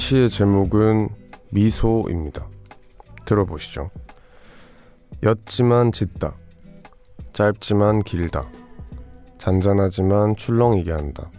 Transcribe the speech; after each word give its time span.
시의 0.00 0.30
제목은 0.30 1.10
미소입니다. 1.50 2.48
들어보시죠. 3.26 3.90
옅지만 5.22 5.92
짙다. 5.92 6.34
짧지만 7.34 8.00
길다. 8.00 8.48
잔잔하지만 9.36 10.36
출렁이게 10.36 10.90
한다. 10.90 11.30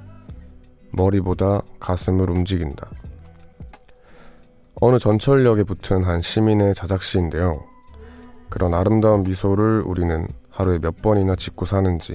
머리보다 0.92 1.64
가슴을 1.80 2.30
움직인다. 2.30 2.88
어느 4.76 5.00
전철역에 5.00 5.64
붙은 5.64 6.04
한 6.04 6.22
시민의 6.22 6.76
자작시인데요. 6.76 7.64
그런 8.50 8.76
아름다운 8.76 9.24
미소를 9.24 9.82
우리는 9.82 10.28
하루에 10.52 10.78
몇 10.78 11.02
번이나 11.02 11.36
짓고 11.36 11.66
사는지, 11.66 12.14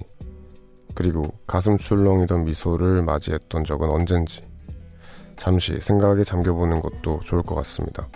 그리고 0.95 1.25
가슴 1.47 1.77
출렁이던 1.77 2.45
미소를 2.45 3.03
맞이했던 3.03 3.65
적은 3.65 3.91
언젠지, 3.91 4.46
잠시 5.37 5.79
생각에 5.81 6.25
잠겨보는 6.25 6.81
것도 6.81 7.21
좋을 7.21 7.43
것 7.43 7.55
같습니다. 7.57 8.09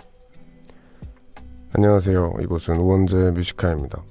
안녕하세요. 1.73 2.33
이곳은 2.41 2.77
우원재 2.77 3.31
뮤지카입니다. 3.31 4.03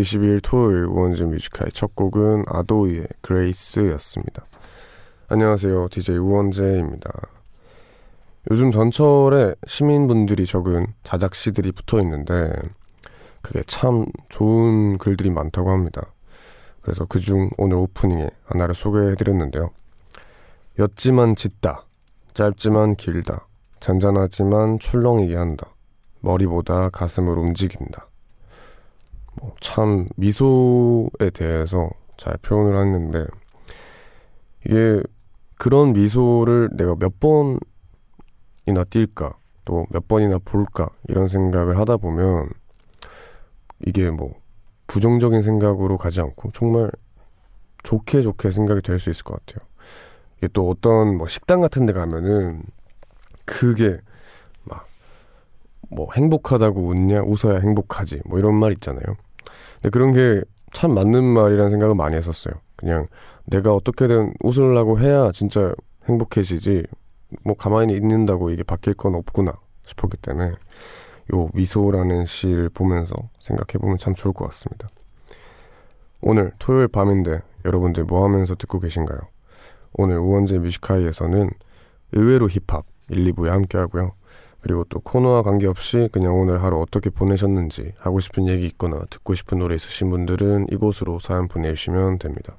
네, 0.00 0.04
6월 0.04 0.04
22일 0.04 0.40
토요일 0.42 0.84
우원재의 0.86 1.24
Music 1.24 1.46
High의 1.46 1.72
첫 1.72 1.94
곡은 1.94 2.44
아도이의 2.48 3.06
Grace였습니다. 3.20 4.46
안녕하세요. 5.28 5.88
DJ 5.90 6.16
우원재입니다. 6.16 7.10
요즘 8.50 8.70
전철에 8.70 9.54
시민분들이 9.66 10.46
적은 10.46 10.86
자작시들이 11.02 11.72
붙어 11.72 12.00
있는데 12.00 12.50
그게 13.42 13.62
참 13.66 14.06
좋은 14.28 14.98
글들이 14.98 15.30
많다고 15.30 15.70
합니다. 15.70 16.12
그래서 16.80 17.04
그중 17.04 17.50
오늘 17.58 17.76
오프닝에 17.76 18.30
하나를 18.46 18.74
소개해드렸는데요. 18.74 19.70
옅지만 20.78 21.36
짙다, 21.36 21.84
짧지만 22.32 22.96
길다, 22.96 23.46
잔잔하지만 23.80 24.78
출렁이게 24.78 25.36
한다, 25.36 25.74
머리보다 26.20 26.88
가슴을 26.88 27.38
움직인다. 27.38 28.09
참 29.60 30.06
미소에 30.16 31.30
대해서 31.32 31.90
잘 32.16 32.36
표현을 32.38 32.76
했는데 32.78 33.26
이게 34.66 35.02
그런 35.58 35.92
미소를 35.92 36.70
내가 36.72 36.94
몇 36.96 37.18
번이나 37.20 37.60
띌까 38.66 39.34
또 39.64 39.86
몇 39.90 40.08
번이나 40.08 40.38
볼까 40.44 40.88
이런 41.08 41.28
생각을 41.28 41.78
하다 41.78 41.98
보면 41.98 42.50
이게 43.86 44.10
뭐 44.10 44.34
부정적인 44.86 45.42
생각으로 45.42 45.96
가지 45.98 46.20
않고 46.20 46.50
정말 46.52 46.90
좋게 47.82 48.22
좋게 48.22 48.50
생각이 48.50 48.82
될 48.82 48.98
수 48.98 49.10
있을 49.10 49.24
것 49.24 49.44
같아요. 49.46 49.66
이게 50.38 50.48
또 50.48 50.68
어떤 50.68 51.16
뭐 51.16 51.28
식당 51.28 51.60
같은 51.60 51.86
데 51.86 51.92
가면은 51.92 52.62
그게 53.46 53.98
막 54.64 54.86
뭐 55.92 56.08
행복하다고 56.14 56.82
웃냐 56.82 57.22
웃어야 57.22 57.58
행복하지 57.60 58.22
뭐 58.24 58.38
이런 58.38 58.54
말 58.54 58.72
있잖아요. 58.72 59.16
근데 59.80 59.90
그런 59.90 60.12
게 60.12 60.42
참 60.72 60.94
맞는 60.94 61.24
말이라는 61.24 61.70
생각을 61.70 61.94
많이 61.94 62.16
했었어요. 62.16 62.54
그냥 62.76 63.06
내가 63.44 63.74
어떻게든 63.74 64.34
웃으려고 64.40 65.00
해야 65.00 65.32
진짜 65.32 65.74
행복해지지 66.08 66.84
뭐 67.44 67.54
가만히 67.56 67.94
있는다고 67.96 68.50
이게 68.50 68.62
바뀔 68.62 68.94
건 68.94 69.14
없구나 69.14 69.52
싶었기 69.84 70.16
때문에 70.18 70.52
요 71.34 71.48
미소라는 71.54 72.26
시를 72.26 72.68
보면서 72.70 73.14
생각해보면 73.40 73.98
참 73.98 74.14
좋을 74.14 74.32
것 74.32 74.46
같습니다. 74.46 74.88
오늘 76.20 76.52
토요일 76.58 76.88
밤인데 76.88 77.42
여러분들 77.64 78.04
뭐 78.04 78.24
하면서 78.24 78.54
듣고 78.54 78.78
계신가요? 78.80 79.18
오늘 79.94 80.18
우원재 80.18 80.58
뮤지카이에서는 80.58 81.50
의외로 82.12 82.48
힙합 82.48 82.84
1, 83.08 83.32
2부에 83.32 83.48
함께 83.48 83.78
하고요. 83.78 84.12
그리고 84.60 84.84
또 84.88 85.00
코너와 85.00 85.42
관계없이 85.42 86.08
그냥 86.12 86.38
오늘 86.38 86.62
하루 86.62 86.80
어떻게 86.80 87.10
보내셨는지 87.10 87.94
하고 87.98 88.20
싶은 88.20 88.46
얘기 88.46 88.66
있거나 88.66 89.04
듣고 89.10 89.34
싶은 89.34 89.58
노래 89.58 89.74
있으신 89.74 90.10
분들은 90.10 90.66
이곳으로 90.70 91.18
사연 91.18 91.48
보내주시면 91.48 92.18
됩니다. 92.18 92.56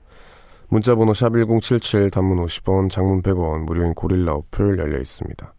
문자번호 0.69 1.13
샵 1.13 1.33
1077 1.35 2.09
단문 2.11 2.43
50원 2.45 2.89
장문 2.89 3.21
100원 3.21 3.65
무료인 3.65 3.93
고릴라 3.93 4.33
어플 4.33 4.79
열려 4.79 4.99
있습니다. 4.99 5.53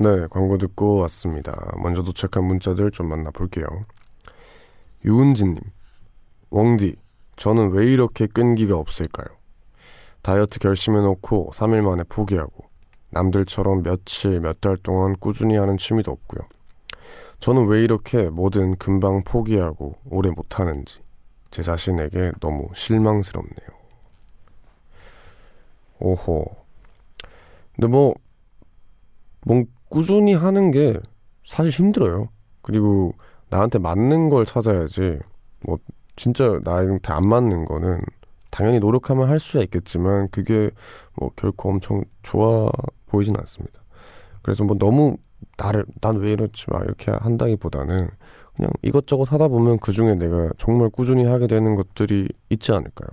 네 0.00 0.26
광고 0.30 0.56
듣고 0.56 0.96
왔습니다. 1.00 1.72
먼저 1.82 2.02
도착한 2.02 2.44
문자들 2.44 2.92
좀 2.92 3.08
만나볼게요. 3.08 3.66
유은진님 5.04 5.60
웡디 6.50 6.96
저는 7.36 7.72
왜 7.72 7.86
이렇게 7.86 8.26
끈기가 8.26 8.76
없을까요? 8.76 9.26
다이어트 10.22 10.58
결심해놓고 10.58 11.50
3일 11.54 11.82
만에 11.82 12.04
포기하고 12.08 12.67
남들처럼 13.10 13.82
며칠, 13.82 14.40
몇 14.40 14.60
달 14.60 14.76
동안 14.76 15.16
꾸준히 15.18 15.56
하는 15.56 15.76
취미도 15.76 16.10
없고요. 16.10 16.46
저는 17.40 17.66
왜 17.68 17.82
이렇게 17.82 18.30
뭐든 18.30 18.76
금방 18.76 19.22
포기하고 19.24 19.96
오래 20.10 20.30
못하는지 20.30 21.00
제 21.50 21.62
자신에게 21.62 22.32
너무 22.40 22.68
실망스럽네요. 22.74 23.68
오호. 26.00 26.44
근데 27.74 27.86
뭐, 27.88 28.14
뭔 29.44 29.66
꾸준히 29.88 30.34
하는 30.34 30.70
게 30.70 30.94
사실 31.46 31.70
힘들어요. 31.72 32.28
그리고 32.62 33.14
나한테 33.50 33.78
맞는 33.78 34.28
걸 34.30 34.44
찾아야지, 34.44 35.18
뭐, 35.60 35.78
진짜 36.16 36.58
나한테 36.64 37.12
안 37.12 37.26
맞는 37.28 37.64
거는 37.64 38.02
당연히 38.50 38.80
노력하면 38.80 39.28
할 39.28 39.40
수야 39.40 39.62
있겠지만, 39.62 40.28
그게 40.30 40.70
뭐 41.14 41.30
결코 41.36 41.70
엄청 41.70 42.04
좋아 42.22 42.70
보이진 43.08 43.36
않습니다. 43.36 43.80
그래서 44.42 44.64
뭐 44.64 44.76
너무 44.78 45.16
나를 45.56 45.84
난 46.00 46.16
왜 46.16 46.32
이렇지 46.32 46.66
막 46.70 46.84
이렇게 46.84 47.10
한다기보다는 47.10 48.08
그냥 48.56 48.70
이것저것 48.82 49.32
하다 49.32 49.48
보면 49.48 49.78
그 49.78 49.92
중에 49.92 50.14
내가 50.14 50.50
정말 50.58 50.88
꾸준히 50.90 51.24
하게 51.24 51.46
되는 51.46 51.76
것들이 51.76 52.28
있지 52.50 52.72
않을까요? 52.72 53.08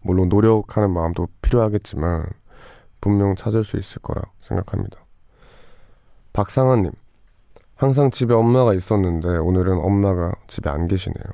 물론 0.00 0.28
노력하는 0.28 0.90
마음도 0.90 1.26
필요하겠지만 1.42 2.26
분명 3.00 3.34
찾을 3.36 3.64
수 3.64 3.76
있을 3.76 4.00
거라 4.02 4.22
생각합니다. 4.42 4.98
박상아님, 6.32 6.92
항상 7.74 8.10
집에 8.10 8.34
엄마가 8.34 8.74
있었는데 8.74 9.28
오늘은 9.38 9.78
엄마가 9.78 10.32
집에 10.46 10.70
안 10.70 10.86
계시네요. 10.88 11.24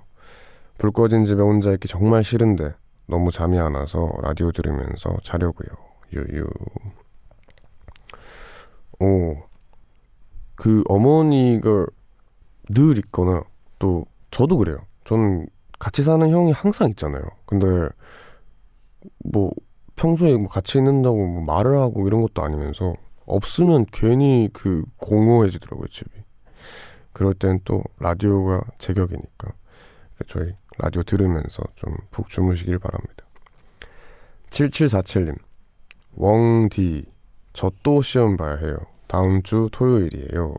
불 0.79 0.91
꺼진 0.93 1.25
집에 1.25 1.43
혼자 1.43 1.73
있기 1.73 1.89
정말 1.89 2.25
싫은데 2.25 2.75
너무 3.07 3.31
잠이 3.31 3.59
안 3.59 3.75
와서 3.75 4.11
라디오 4.23 4.51
들으면서 4.53 5.17
자려고요. 5.23 5.69
유유. 6.13 6.47
오, 9.00 9.37
그 10.56 10.83
어머니가 10.88 11.87
늘 12.69 12.99
있거나 12.99 13.43
또 13.78 14.05
저도 14.31 14.59
그래요. 14.59 14.78
저는 15.04 15.47
같이 15.78 16.03
사는 16.03 16.28
형이 16.28 16.53
항상 16.53 16.91
있잖아요. 16.91 17.22
근데 17.47 17.66
뭐 19.25 19.51
평소에 19.97 20.36
뭐 20.36 20.48
같이 20.48 20.78
있는다고 20.78 21.16
뭐 21.27 21.42
말을 21.45 21.78
하고 21.78 22.07
이런 22.07 22.22
것도 22.22 22.42
아니면서 22.42 22.95
없으면 23.27 23.86
괜히 23.92 24.48
그 24.53 24.84
공허해지더라고요 24.98 25.89
집이. 25.89 26.10
그럴 27.13 27.34
땐 27.34 27.60
또 27.65 27.83
라디오가 27.98 28.63
제격이니까 28.78 29.53
저희 30.28 30.54
라디오 30.78 31.03
들으면서 31.03 31.63
좀 31.77 31.97
푹 32.10 32.28
주무시길 32.28 32.78
바랍니다. 32.78 33.25
7747님 34.51 35.39
웡디 36.16 37.07
저 37.53 37.71
또 37.83 38.03
시험 38.03 38.36
봐야 38.36 38.57
해요. 38.57 38.77
다음 39.10 39.42
주 39.42 39.68
토요일이에요. 39.72 40.54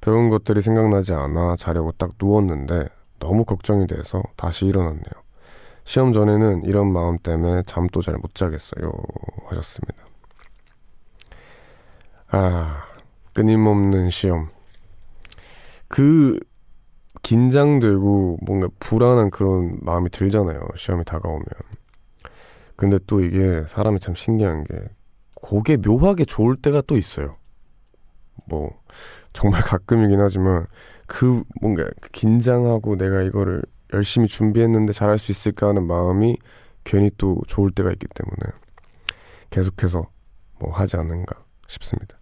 배운 0.00 0.30
것들이 0.30 0.62
생각나지 0.62 1.12
않아 1.12 1.56
자려고 1.56 1.90
딱 1.90 2.12
누웠는데 2.22 2.88
너무 3.18 3.44
걱정이 3.44 3.88
돼서 3.88 4.22
다시 4.36 4.66
일어났네요. 4.66 5.02
시험 5.82 6.12
전에는 6.12 6.62
이런 6.66 6.92
마음 6.92 7.18
때문에 7.18 7.64
잠도 7.66 8.00
잘 8.00 8.14
못 8.14 8.36
자겠어요. 8.36 8.92
하셨습니다. 9.46 10.04
아, 12.28 12.84
끊임없는 13.34 14.10
시험. 14.10 14.50
그, 15.88 16.38
긴장되고 17.22 18.38
뭔가 18.46 18.68
불안한 18.78 19.30
그런 19.30 19.78
마음이 19.82 20.10
들잖아요. 20.10 20.60
시험이 20.76 21.04
다가오면. 21.04 21.44
근데 22.76 23.00
또 23.08 23.20
이게 23.20 23.64
사람이 23.66 23.98
참 23.98 24.14
신기한 24.14 24.62
게, 24.62 24.76
그게 25.42 25.76
묘하게 25.76 26.24
좋을 26.24 26.54
때가 26.54 26.82
또 26.86 26.96
있어요. 26.96 27.39
뭐, 28.50 28.70
정말 29.32 29.62
가끔이긴 29.62 30.20
하지만, 30.20 30.66
그 31.06 31.42
뭔가 31.60 31.84
긴장하고 32.12 32.96
내가 32.96 33.22
이거를 33.22 33.62
열심히 33.92 34.28
준비했는데 34.28 34.92
잘할 34.92 35.18
수 35.18 35.32
있을까 35.32 35.68
하는 35.68 35.86
마음이 35.86 36.36
괜히 36.84 37.10
또 37.18 37.40
좋을 37.48 37.72
때가 37.72 37.90
있기 37.90 38.06
때문에 38.14 38.56
계속해서 39.50 40.06
뭐 40.60 40.72
하지 40.72 40.96
않는가 40.96 41.36
싶습니다. 41.66 42.16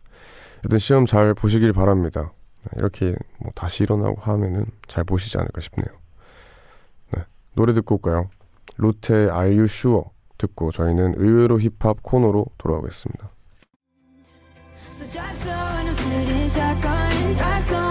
여튼 0.64 0.78
시험 0.78 1.04
잘 1.04 1.34
보시길 1.34 1.74
바랍니다. 1.74 2.32
이렇게 2.76 3.14
뭐 3.38 3.52
다시 3.54 3.84
일어나고 3.84 4.20
하면은 4.22 4.66
잘 4.86 5.04
보시지 5.04 5.36
않을까 5.36 5.60
싶네요. 5.60 5.98
네. 7.14 7.24
노래 7.54 7.74
듣고 7.74 7.96
올까요? 7.96 8.30
로테의 8.76 9.28
Are 9.28 9.50
You 9.50 9.64
Sure 9.64 10.04
듣고 10.38 10.70
저희는 10.70 11.14
의외로 11.18 11.60
힙합 11.60 12.02
코너로 12.02 12.46
돌아오겠습니다. 12.56 13.30
So 15.34 15.57
caen, 16.54 17.32
estás 17.32 17.68
donde 17.68 17.87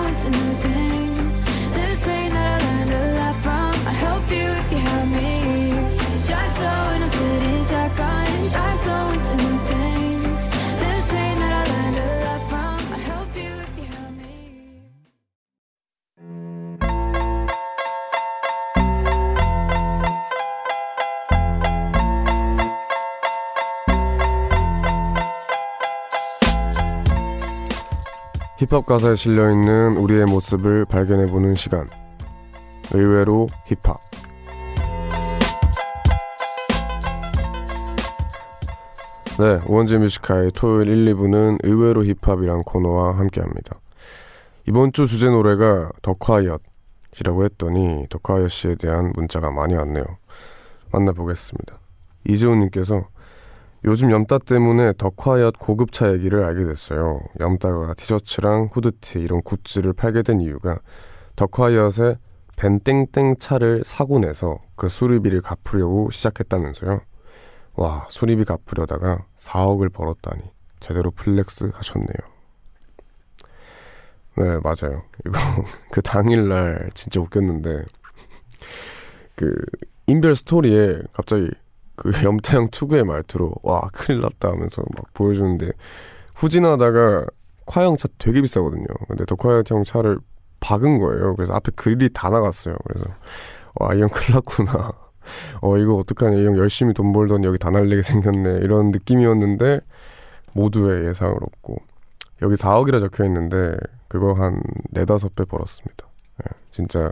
힙합 28.68 28.86
가사에 28.86 29.16
실려 29.16 29.50
있는 29.50 29.96
우리의 29.96 30.26
모습을 30.26 30.84
발견해 30.84 31.32
보는 31.32 31.56
시간. 31.56 31.88
의외로 32.94 33.48
힙합. 33.66 33.98
네, 39.40 39.62
우원재의 39.66 40.00
Music 40.00 40.23
High의 40.23 40.52
토요일 40.52 40.90
1, 40.90 41.14
2부는 41.14 41.60
의외로 41.64 42.04
힙합이란 42.04 42.64
코너와 42.64 43.18
함께 43.18 43.40
합니다. 43.40 43.80
이번 44.68 44.92
주 44.92 45.08
주제 45.08 45.30
노래가 45.30 45.90
더콰이엇이라고 46.02 47.46
했더니 47.46 48.06
더콰이엇 48.10 48.52
씨에 48.52 48.76
대한 48.76 49.14
문자가 49.16 49.50
많이 49.50 49.76
왔네요. 49.76 50.04
만나보겠습니다. 50.92 51.80
이재훈님께서 52.28 53.08
요즘 53.86 54.12
염따 54.12 54.40
때문에 54.40 54.94
더콰이엇 54.98 55.60
고급차 55.60 56.12
얘기를 56.14 56.44
알게 56.44 56.66
됐어요. 56.66 57.22
염따가 57.40 57.94
티셔츠랑 57.94 58.70
후드티 58.72 59.20
이런 59.20 59.42
굿즈를 59.42 59.94
팔게 59.94 60.24
된 60.24 60.42
이유가 60.42 60.80
더콰이엇의 61.36 62.18
벤땡땡 62.56 63.36
차를 63.38 63.84
사고 63.86 64.18
내서 64.20 64.60
그 64.76 64.90
수리비를 64.90 65.42
갚으려고 65.42 66.10
시작했다면서요. 66.10 67.02
와, 67.76 68.08
수리비 68.10 68.44
갚으려다가 68.46 69.26
4억을 69.40 69.94
벌었다니 69.94 70.42
제대로 70.80 71.12
flex 71.12 71.72
하셨네요. 71.74 72.38
네, 74.38 74.60
맞아요. 74.64 75.04
이거 75.26 75.40
그 75.92 76.02
당일날 76.02 76.90
진짜 76.96 77.22
웃겼는데 77.22 77.84
그 79.36 79.56
인별 80.08 80.36
스토리에 80.36 81.02
갑자기 81.14 81.50
그 81.98 82.12
염태형 82.24 82.70
투구의 82.72 83.04
말투로 83.06 83.54
와 83.64 83.82
큰일 83.94 84.22
났다 84.22 84.50
하면서 84.52 84.84
막 84.96 85.14
보여주는데 85.14 85.72
후진하다가 86.36 87.26
콰형 87.68 87.98
차 87.98 88.08
되게 88.20 88.42
비싸거든요. 88.42 88.86
근데 89.10 89.26
더콰형 89.26 89.84
차를 89.86 90.20
박은 90.62 91.00
거예요. 91.00 91.36
그래서 91.36 91.54
앞에 91.56 91.72
그릴이 91.76 92.12
다 92.14 92.30
나갔어요. 92.30 92.76
그래서 92.88 93.06
와 93.76 93.94
이 93.96 94.02
형 94.02 94.10
큰일 94.10 94.36
났구나. 94.36 94.94
어 95.62 95.78
이거 95.78 95.96
어떡하냐 95.96 96.38
이 96.38 96.46
형 96.46 96.58
열심히 96.58 96.94
돈 96.94 97.12
벌던 97.14 97.44
여기 97.44 97.58
다 97.60 97.70
날리게 97.72 98.02
생겼네 98.04 98.60
이런 98.64 98.92
느낌이었는데 98.92 99.82
모두의 100.54 101.08
예상을 101.10 101.36
얻고 101.36 101.78
여기 102.44 102.56
4억이라 102.56 103.00
적혀 103.02 103.26
있는데 103.26 103.78
그거 104.08 104.34
한 104.34 104.62
네다섯 104.92 105.36
배 105.36 105.44
벌었습니다. 105.46 106.08
네, 106.40 106.46
진짜 106.72 107.12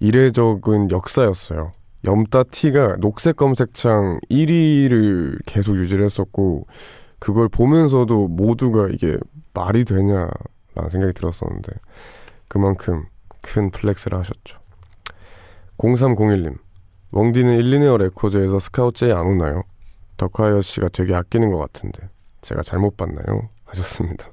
이례적인 0.00 0.90
역사였어요. 0.90 1.72
염따 2.04 2.44
티가 2.44 2.96
녹색 2.96 3.36
검색창 3.36 4.20
1위를 4.30 5.38
계속 5.46 5.76
유지를 5.76 6.04
했었고 6.04 6.66
그걸 7.18 7.48
보면서도 7.48 8.28
모두가 8.28 8.88
이게 8.88 9.18
말이 9.52 9.84
되냐라는 9.84 10.88
생각이 10.90 11.12
들었었는데 11.12 11.72
그만큼 12.48 13.04
큰 13.42 13.70
flex를 13.70 14.18
하셨죠. 14.18 14.58
0301님 15.78 16.58
원디는 17.12 17.58
일리네어 17.58 17.96
레코드에서 17.96 18.58
스카우트 18.58 19.00
제의 19.00 19.12
안 19.12 19.26
오나요? 19.26 19.62
더콰이엇 20.16 20.60
씨가 20.60 20.88
되게 20.90 21.14
아끼는 21.14 21.50
것 21.50 21.58
같은데 21.58 22.08
제가 22.42 22.62
잘못 22.62 22.96
봤나요? 22.96 23.48
하셨습니다. 23.64 24.30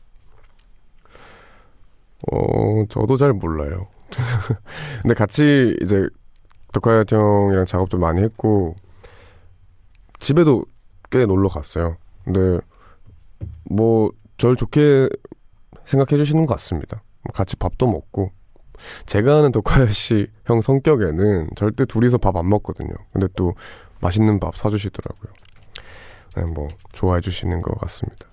어 2.31 2.85
저도 2.89 3.17
잘 3.17 3.33
몰라요. 3.33 3.87
근데 5.01 5.13
같이 5.13 5.77
이제 5.81 6.07
덕화이어 6.79 7.05
형이랑 7.09 7.65
작업도 7.65 7.97
많이 7.97 8.21
했고 8.21 8.75
집에도 10.19 10.65
꽤 11.11 11.25
놀러 11.25 11.49
갔어요. 11.49 11.97
근데 12.23 12.59
뭐 13.69 14.11
절 14.37 14.55
좋게 14.55 15.09
생각해 15.85 16.17
주시는 16.23 16.45
것 16.45 16.53
같습니다. 16.55 17.01
같이 17.33 17.55
밥도 17.55 17.87
먹고 17.87 18.31
제가 19.07 19.39
아는 19.39 19.51
덕화야 19.51 19.87
씨 19.87 20.27
형 20.45 20.61
성격에는 20.61 21.49
절대 21.55 21.85
둘이서 21.85 22.19
밥 22.19 22.35
안 22.37 22.47
먹거든요. 22.47 22.93
근데 23.11 23.27
또 23.35 23.55
맛있는 23.99 24.39
밥 24.39 24.55
사주시더라고요. 24.55 25.33
네, 26.35 26.43
뭐 26.43 26.67
좋아해 26.93 27.19
주시는 27.19 27.61
것 27.63 27.79
같습니다. 27.79 28.27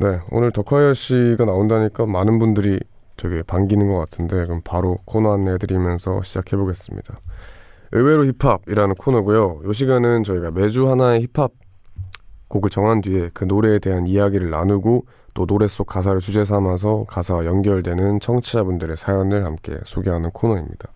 네, 0.00 0.20
오늘 0.30 0.52
덕화야 0.52 0.92
씨가 0.92 1.46
나온다니까 1.46 2.04
많은 2.04 2.38
분들이 2.38 2.78
되게 3.16 3.42
반기는 3.42 3.88
것 3.88 3.98
같은데 3.98 4.44
그럼 4.44 4.60
바로 4.64 4.98
코너 5.04 5.32
안내해드리면서 5.34 6.22
시작해보겠습니다. 6.22 7.14
의외로 7.92 8.24
힙합이라는 8.26 8.94
코너고요. 8.96 9.60
이 9.68 9.72
시간은 9.72 10.24
저희가 10.24 10.50
매주 10.50 10.90
하나의 10.90 11.22
힙합 11.22 11.52
곡을 12.48 12.70
정한 12.70 13.00
뒤에 13.00 13.30
그 13.32 13.44
노래에 13.44 13.78
대한 13.78 14.06
이야기를 14.06 14.50
나누고 14.50 15.06
또 15.34 15.46
노래 15.46 15.66
속 15.66 15.86
가사를 15.86 16.20
주제 16.20 16.44
삼아서 16.44 17.04
가사와 17.08 17.44
연결되는 17.46 18.20
청취자분들의 18.20 18.96
사연을 18.96 19.44
함께 19.44 19.78
소개하는 19.84 20.30
코너입니다. 20.30 20.88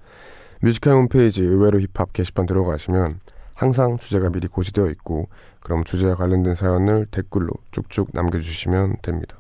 뮤직하이 0.61 0.95
홈페이지 0.95 1.43
의외로 1.43 1.81
힙합 1.81 2.13
게시판 2.13 2.47
들어가시면 2.47 3.21
항상 3.55 3.99
주제가 3.99 4.31
미리 4.31 4.47
고시되어 4.47 4.89
있고 4.91 5.29
그럼 5.61 5.83
주제와 5.83 6.15
관련된 6.15 6.55
사연을 6.55 7.07
댓글로 7.11 7.51
쭉쭉 7.73 8.11
남겨주시면 8.13 8.97
됩니다. 9.03 9.38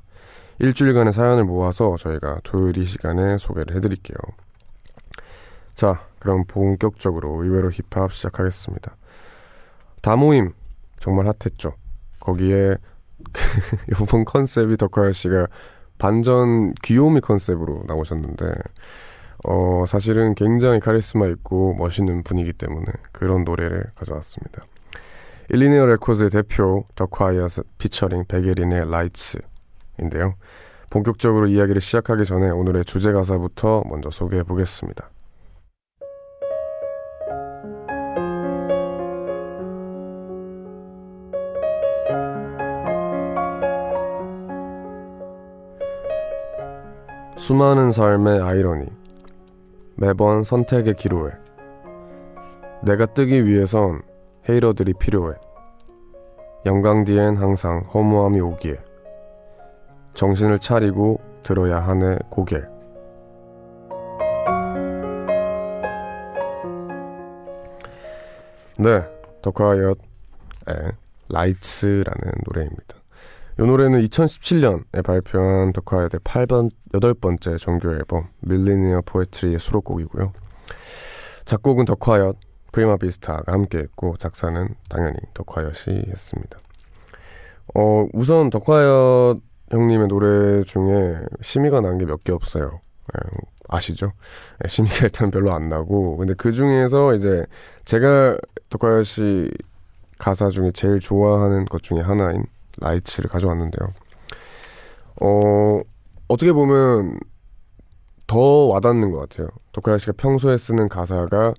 일주일간의 0.61 1.12
사연을 1.12 1.45
모아서 1.45 1.97
저희가 1.97 2.41
토요일 2.43 2.79
이 2.79 2.85
시간에 2.85 3.38
소개를 3.38 3.77
해드릴게요. 3.77 4.17
자, 5.75 6.00
그럼 6.19 6.45
본격적으로 6.47 7.43
의외로 7.43 7.71
힙합 7.71 8.12
시작하겠습니다. 8.12 8.97
다모임 10.03 10.53
정말 10.99 11.27
핫했죠. 11.27 11.75
거기에 12.21 12.77
이번 13.91 14.25
컨셉이 14.25 14.77
더콰이엇 14.76 15.12
씨가 15.12 15.47
반전 15.99 16.75
귀요미 16.83 17.21
컨셉으로 17.21 17.85
나오셨는데 17.87 18.53
어 19.45 19.85
사실은 19.87 20.35
굉장히 20.35 20.81
카리스마 20.81 21.27
있고 21.27 21.75
멋있는 21.75 22.23
분이기 22.23 22.53
때문에 22.53 22.87
그런 23.12 23.45
노래를 23.45 23.85
가져왔습니다. 23.95 24.62
일리네어 25.50 25.87
레코드의 25.87 26.31
대표 26.31 26.85
더콰이엇 26.95 27.47
피처링 27.79 28.25
백예린의 28.27 28.91
Lights인데요. 28.90 30.35
본격적으로 30.90 31.47
이야기를 31.49 31.81
시작하기 31.81 32.25
전에 32.25 32.50
오늘의 32.50 32.85
주제 32.85 33.12
가사부터 33.12 33.85
먼저 33.88 34.11
소개해 34.11 34.43
보겠습니다. 34.43 35.11
수많은 47.37 47.93
삶의 47.93 48.43
아이러니. 48.43 48.87
매번 49.97 50.45
선택의 50.45 50.95
기로에. 50.95 51.33
내가 52.83 53.07
뜨기 53.07 53.47
위해선 53.47 54.02
헤이러들이 54.49 54.95
필요해. 54.95 55.35
영광 56.67 57.05
뒤엔 57.05 57.37
항상 57.37 57.83
허무함이 57.95 58.40
오기에. 58.40 58.88
정신을 60.19 60.59
차리고 60.59 61.21
들어야 61.45 61.79
하네 61.79 62.19
고개. 62.29 62.57
네, 68.81 69.05
더콰이엇의 69.43 69.95
라이츠라는 71.29 72.33
노래입니다. 72.47 72.97
이 73.61 73.63
노래는 73.63 74.05
2017년에 74.07 75.05
발표한 75.05 75.73
더콰이어의 75.73 76.11
8번, 76.25 76.71
8번째 76.95 77.57
정규 77.57 77.93
앨범 77.93 78.27
밀리니어 78.41 79.03
포에트리의 79.03 79.61
수록곡이고요. 79.61 80.33
작곡은 81.45 81.85
더콰이엇, 81.85 82.37
프리마 82.73 82.97
비스타가 82.97 83.53
함께했고 83.53 84.17
작사는 84.17 84.69
당연히 84.89 85.17
더콰이엇이 85.33 86.07
했습니다. 86.09 86.59
어, 87.77 88.09
우선 88.13 88.51
더콰이엇 88.51 89.48
형님의 89.71 90.09
노래 90.09 90.63
중에 90.65 91.17
심의가 91.43 91.81
난 91.81 91.99
게 91.99 92.07
몇 92.07 92.25
개 92.25 92.33
없어요. 92.33 92.81
예, 93.15 93.21
아시죠? 93.69 94.13
예, 94.65 94.69
심의가 94.69 95.07
일단 95.07 95.31
별로 95.31 95.53
안 95.53 95.69
나고 95.69 96.17
근데 96.19 96.35
그 96.35 96.53
중에서 96.53 97.15
이제 97.15 97.45
제가 97.85 98.39
덕화씨 98.71 99.51
가사 100.19 100.49
중에 100.51 100.71
제일 100.73 101.01
좋아하는 101.01 101.65
것 101.67 101.83
중에 101.83 102.01
하나인 102.01 102.45
라이츠를 102.81 103.31
가져왔는데요. 103.31 103.93
어 105.21 105.81
어떻게 106.29 106.53
보면 106.53 107.19
더 108.27 108.39
와닿는 108.69 109.11
것 109.11 109.21
같아요. 109.29 109.49
덕화야 109.73 109.99
씨가 109.99 110.13
평소에 110.17 110.57
쓰는 110.57 110.89
가사가 110.89 111.55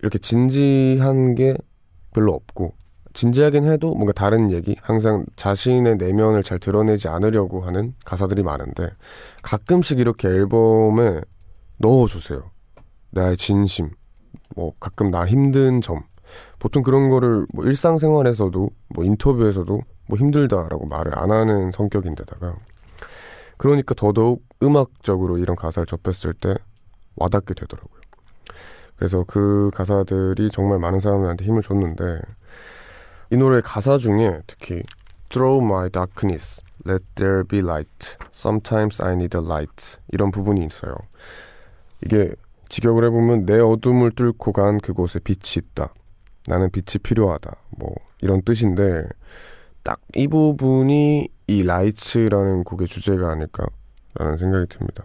이렇게 0.00 0.18
진지한 0.18 1.34
게 1.34 1.56
별로 2.14 2.34
없고 2.34 2.74
진지하긴 3.14 3.64
해도 3.64 3.94
뭔가 3.94 4.12
다른 4.12 4.50
얘기, 4.50 4.76
항상 4.80 5.24
자신의 5.36 5.96
내면을 5.96 6.42
잘 6.42 6.58
드러내지 6.58 7.08
않으려고 7.08 7.62
하는 7.62 7.94
가사들이 8.04 8.42
많은데 8.42 8.90
가끔씩 9.42 9.98
이렇게 9.98 10.28
앨범에 10.28 11.20
넣어주세요. 11.78 12.50
나의 13.10 13.36
진심, 13.36 13.90
뭐 14.56 14.72
가끔 14.80 15.10
나 15.10 15.26
힘든 15.26 15.80
점. 15.80 16.00
보통 16.58 16.82
그런 16.82 17.10
거를 17.10 17.46
뭐 17.52 17.64
일상생활에서도 17.64 18.70
뭐 18.94 19.04
인터뷰에서도 19.04 19.80
뭐 20.08 20.18
힘들다라고 20.18 20.86
말을 20.86 21.18
안 21.18 21.30
하는 21.30 21.70
성격인데다가 21.72 22.56
그러니까 23.56 23.94
더더욱 23.94 24.42
음악적으로 24.62 25.38
이런 25.38 25.56
가사를 25.56 25.86
접했을 25.86 26.32
때 26.34 26.54
와닿게 27.16 27.54
되더라고요. 27.54 28.00
그래서 28.96 29.24
그 29.26 29.70
가사들이 29.74 30.50
정말 30.50 30.78
많은 30.78 31.00
사람들한테 31.00 31.44
힘을 31.44 31.62
줬는데 31.62 32.20
이 33.32 33.36
노래 33.36 33.62
가사 33.62 33.96
중에 33.96 34.42
특히 34.46 34.82
Through 35.30 35.64
my 35.64 35.88
darkness, 35.88 36.62
let 36.86 37.02
there 37.14 37.42
be 37.42 37.60
light. 37.60 38.18
Sometimes 38.34 39.00
I 39.02 39.12
need 39.12 39.34
a 39.34 39.42
light. 39.42 39.96
이런 40.12 40.30
부분이 40.30 40.62
있어요. 40.66 40.94
이게 42.04 42.34
직역을 42.68 43.04
해보면 43.06 43.46
내 43.46 43.58
어둠을 43.58 44.10
뚫고 44.10 44.52
간 44.52 44.78
그곳에 44.78 45.18
빛이 45.20 45.56
있다. 45.56 45.94
나는 46.46 46.70
빛이 46.70 47.00
필요하다. 47.02 47.56
뭐 47.78 47.94
이런 48.20 48.42
뜻인데 48.42 49.08
딱 49.82 49.98
이 50.14 50.28
부분이 50.28 51.28
이 51.46 51.62
라이츠라는 51.62 52.64
곡의 52.64 52.86
주제가 52.86 53.30
아닐까라는 53.30 54.36
생각이 54.38 54.66
듭니다. 54.68 55.04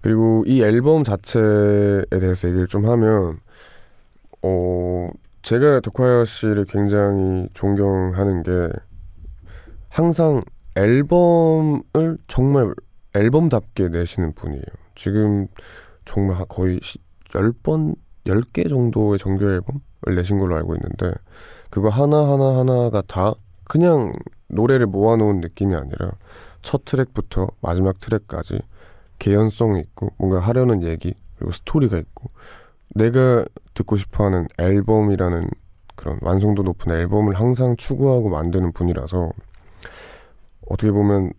그리고 0.00 0.44
이 0.46 0.62
앨범 0.62 1.04
자체에 1.04 2.04
대해서 2.08 2.48
얘기를 2.48 2.66
좀 2.66 2.88
하면 2.88 3.40
어 4.42 5.10
제가 5.48 5.80
덕화야 5.80 6.26
씨를 6.26 6.66
굉장히 6.66 7.48
존경하는 7.54 8.42
게 8.42 8.68
항상 9.88 10.42
앨범을 10.74 12.18
정말 12.28 12.74
앨범답게 13.14 13.88
내시는 13.88 14.34
분이에요. 14.34 14.62
지금 14.94 15.46
정말 16.04 16.44
거의 16.50 16.78
10번, 17.30 17.96
10개 18.26 18.68
정도의 18.68 19.18
정규 19.18 19.46
앨범을 19.46 20.16
내신 20.16 20.38
걸로 20.38 20.54
알고 20.54 20.74
있는데 20.74 21.14
그거 21.70 21.88
하나하나 21.88 22.58
하나가 22.58 23.00
다 23.00 23.32
그냥 23.64 24.12
노래를 24.48 24.84
모아놓은 24.84 25.40
느낌이 25.40 25.74
아니라 25.74 26.12
첫 26.60 26.84
트랙부터 26.84 27.48
마지막 27.62 27.98
트랙까지 28.00 28.60
개연성이 29.18 29.80
있고 29.80 30.12
뭔가 30.18 30.40
하려는 30.40 30.82
얘기 30.82 31.14
그리고 31.38 31.52
스토리가 31.52 31.96
있고 31.96 32.32
내가 32.98 33.44
듣고 33.74 33.96
싶어하는 33.96 34.48
앨범이라는 34.58 35.48
그런 35.96 36.18
완성도 36.20 36.62
높은 36.62 36.92
앨범을 36.92 37.34
항상 37.34 37.76
추구하고 37.76 38.28
만드는 38.28 38.72
분이라서 38.72 39.32
어떻게 40.68 40.92
보면 40.92 41.32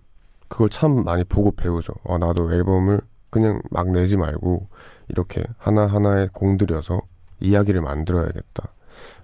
그걸 0.47 0.69
참 0.69 1.03
많이 1.03 1.23
보고 1.23 1.51
배우죠. 1.51 1.93
아, 2.05 2.17
나도 2.17 2.51
앨범을 2.51 3.01
그냥 3.29 3.61
막 3.69 3.91
내지 3.91 4.17
말고 4.17 4.67
이렇게 5.07 5.43
하나하나에 5.57 6.29
공들여서 6.33 7.01
이야기를 7.39 7.81
만들어야겠다. 7.81 8.73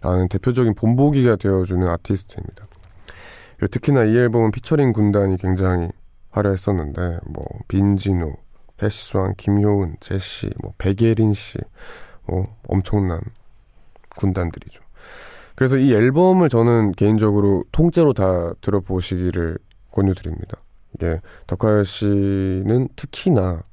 라는 0.01 0.27
대표적인 0.29 0.75
본보기가 0.75 1.35
되어주는 1.35 1.87
아티스트입니다. 1.87 2.67
특히나 3.71 4.03
이 4.03 4.15
앨범은 4.15 4.51
피처링 4.51 4.93
군단이 4.93 5.37
굉장히 5.37 5.89
화려했었는데, 6.29 7.19
뭐, 7.25 7.45
빈지노, 7.67 8.35
해시수왕, 8.81 9.33
김효은, 9.37 9.97
제시, 10.01 10.49
뭐, 10.61 10.73
백예린 10.77 11.33
씨, 11.33 11.57
뭐 12.27 12.45
엄청난 12.67 13.21
군단들이죠. 14.17 14.83
그래서 15.55 15.77
이 15.77 15.93
앨범을 15.93 16.49
저는 16.49 16.91
개인적으로 16.93 17.63
통째로 17.71 18.13
다 18.13 18.53
들어보시기를 18.61 19.57
권유드립니다. 19.91 20.57
이게 20.93 21.21
덕화열 21.47 21.85
씨는 21.85 22.89
특히나 22.95 23.63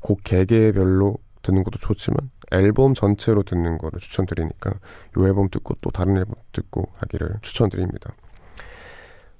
곡 0.00 0.22
개개별로 0.22 1.16
듣는 1.42 1.64
것도 1.64 1.78
좋지만 1.78 2.30
앨범 2.50 2.94
전체로 2.94 3.42
듣는 3.42 3.78
거를 3.78 3.98
추천드리니까 3.98 4.70
이 5.16 5.24
앨범 5.24 5.48
듣고 5.50 5.74
또 5.80 5.90
다른 5.90 6.16
앨범 6.16 6.34
듣고 6.52 6.88
하기를 6.98 7.36
추천드립니다. 7.42 8.12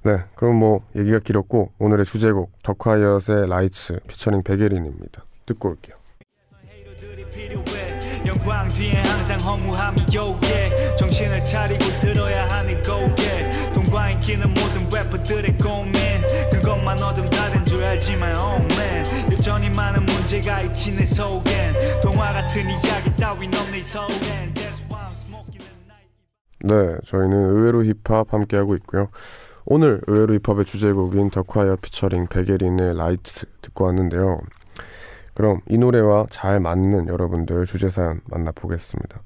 네, 0.03 0.23
그럼 0.35 0.55
뭐 0.55 0.79
얘기가 0.95 1.19
길었고 1.19 1.73
오늘의 1.77 2.05
주제곡 2.05 2.51
덕화이엇의 2.63 3.49
라이츠 3.49 3.99
피처링 4.07 4.43
베게린입니다. 4.43 5.25
듣고 5.45 5.69
올게요. 5.69 5.97
영광 8.25 8.67
뒤에 8.69 9.01
항상 9.01 9.39
허무함이 9.39 10.05
오게 10.13 10.95
정신을 10.97 11.45
차리고 11.45 11.83
들어야 12.01 12.47
하는 12.47 12.81
고개 12.81 13.51
돈과 13.73 14.11
인기는 14.11 14.47
모든 14.53 14.89
래퍼들의 14.89 15.57
고민. 15.57 15.93
그것만 16.51 17.01
얻음 17.01 17.29
다인 17.29 17.65
줄 17.65 17.83
알지만 17.83 18.35
oh 18.37 18.73
man. 18.73 19.31
여전히 19.31 19.69
많은 19.69 20.05
문제가 20.05 20.61
있지 20.61 20.95
내 20.95 21.05
속엔. 21.05 22.01
동화 22.01 22.33
같은 22.33 22.69
이야기 22.69 23.15
따윈 23.15 23.53
없네 23.53 23.81
속엔. 23.81 24.53
네 26.61 26.97
저희는 27.05 27.37
의외로 27.37 27.85
힙합 27.85 28.33
함께하고 28.33 28.75
있고요. 28.75 29.09
오늘 29.65 30.01
의외로 30.07 30.33
힙합의 30.39 30.65
주제곡인 30.65 31.29
더콰이엇 31.29 31.77
피처링 31.77 32.27
백예린의 32.27 32.97
Lights 32.97 33.45
듣고 33.61 33.85
왔는데요 33.85 34.39
그럼 35.39 35.61
이 35.69 35.77
노래와 35.77 36.25
잘 36.29 36.59
맞는 36.59 37.07
여러분들 37.07 37.65
주제 37.65 37.89
사연 37.89 38.19
만나보겠습니다. 38.25 39.21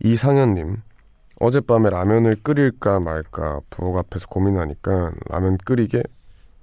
이상현님, 0.00 0.82
어젯밤에 1.40 1.88
라면을 1.88 2.36
끓일까 2.42 3.00
말까 3.00 3.62
부엌 3.70 3.96
앞에서 3.96 4.26
고민하니까 4.26 5.12
라면 5.30 5.56
끓이게? 5.64 6.02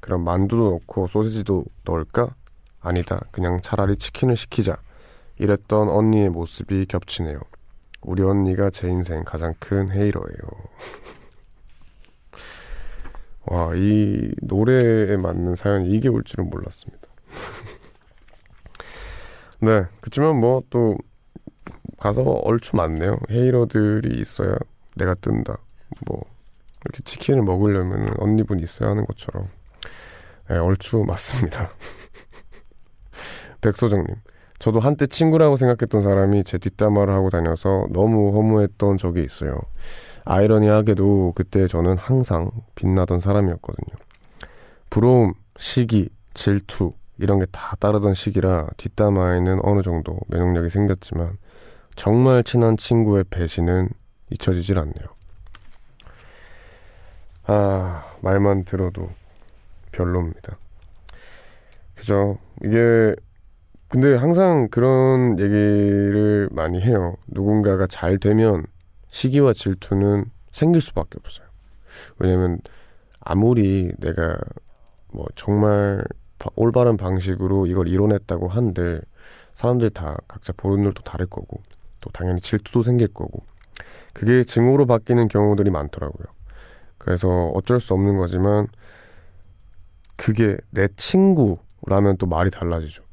그럼 0.01 0.23
만두도 0.23 0.69
넣고 0.69 1.07
소시지도 1.07 1.65
넣을까? 1.83 2.35
아니다. 2.79 3.19
그냥 3.31 3.59
차라리 3.59 3.97
치킨을 3.97 4.35
시키자. 4.35 4.77
이랬던 5.39 5.89
언니의 5.89 6.29
모습이 6.29 6.85
겹치네요. 6.85 7.39
우리 8.01 8.21
언니가 8.21 8.69
제 8.69 8.87
인생 8.87 9.23
가장 9.23 9.55
큰 9.57 9.89
헤이러예요. 9.89 10.37
와, 13.49 13.71
이 13.73 14.31
노래에 14.43 15.17
맞는 15.17 15.55
사연이 15.55 15.89
이게 15.89 16.07
올 16.07 16.23
줄은 16.23 16.51
몰랐습니다. 16.51 17.07
네. 19.61 19.85
그렇지만 20.01 20.39
뭐 20.39 20.61
또 20.69 20.97
가서 21.99 22.21
얼추 22.23 22.75
많네요. 22.75 23.17
헤이러들이 23.29 24.19
있어야 24.19 24.55
내가 24.95 25.13
뜬다. 25.15 25.57
뭐 26.07 26.21
이렇게 26.85 27.03
치킨을 27.03 27.43
먹으려면 27.43 28.07
언니분 28.19 28.59
있어야 28.59 28.89
하는 28.91 29.05
것처럼 29.05 29.47
네, 30.49 30.57
얼추 30.57 31.03
맞습니다. 31.05 31.69
백소정님. 33.61 34.15
저도 34.59 34.79
한때 34.79 35.07
친구라고 35.07 35.55
생각했던 35.55 36.01
사람이 36.01 36.43
제 36.43 36.57
뒷담화를 36.57 37.13
하고 37.13 37.29
다녀서 37.29 37.87
너무 37.91 38.35
허무했던 38.35 38.97
적이 38.97 39.23
있어요. 39.23 39.57
아이러니하게도 40.25 41.33
그때 41.35 41.67
저는 41.67 41.97
항상 41.97 42.51
빛나던 42.75 43.21
사람이었거든요. 43.21 43.97
부러움, 44.89 45.33
시기, 45.57 46.09
질투, 46.33 46.93
이런 47.19 47.39
게 47.39 47.45
다 47.51 47.75
따르던 47.79 48.13
시기라 48.13 48.69
뒷담화에는 48.77 49.59
어느 49.63 49.81
정도 49.81 50.17
면역력이 50.27 50.69
생겼지만 50.69 51.37
정말 51.95 52.43
친한 52.43 52.77
친구의 52.77 53.25
배신은 53.29 53.89
잊혀지질 54.31 54.79
않네요. 54.79 55.07
아, 57.45 58.03
말만 58.21 58.63
들어도 58.63 59.09
별로입니다. 59.91 60.57
그죠? 61.95 62.37
이게, 62.63 63.15
근데 63.89 64.15
항상 64.15 64.67
그런 64.69 65.39
얘기를 65.39 66.47
많이 66.51 66.79
해요. 66.81 67.15
누군가가 67.27 67.87
잘 67.87 68.19
되면 68.19 68.65
시기와 69.09 69.53
질투는 69.53 70.25
생길 70.51 70.79
수밖에 70.79 71.17
없어요. 71.23 71.47
왜냐면 72.19 72.59
아무리 73.19 73.91
내가 73.97 74.37
뭐 75.11 75.25
정말 75.35 76.03
올바른 76.55 76.97
방식으로 76.97 77.67
이걸 77.67 77.87
이뤄냈다고 77.87 78.47
한들 78.47 79.01
사람들 79.53 79.89
다 79.91 80.17
각자 80.27 80.53
보는 80.55 80.83
눈도 80.83 81.03
다를 81.03 81.25
거고 81.27 81.61
또 81.99 82.09
당연히 82.11 82.39
질투도 82.39 82.83
생길 82.83 83.09
거고 83.13 83.43
그게 84.13 84.43
증오로 84.43 84.85
바뀌는 84.85 85.27
경우들이 85.27 85.69
많더라고요. 85.69 86.27
그래서 86.97 87.47
어쩔 87.53 87.79
수 87.79 87.93
없는 87.93 88.17
거지만 88.17 88.67
그게 90.15 90.57
내 90.69 90.87
친구라면 90.95 92.17
또 92.17 92.25
말이 92.25 92.49
달라지죠. 92.49 93.03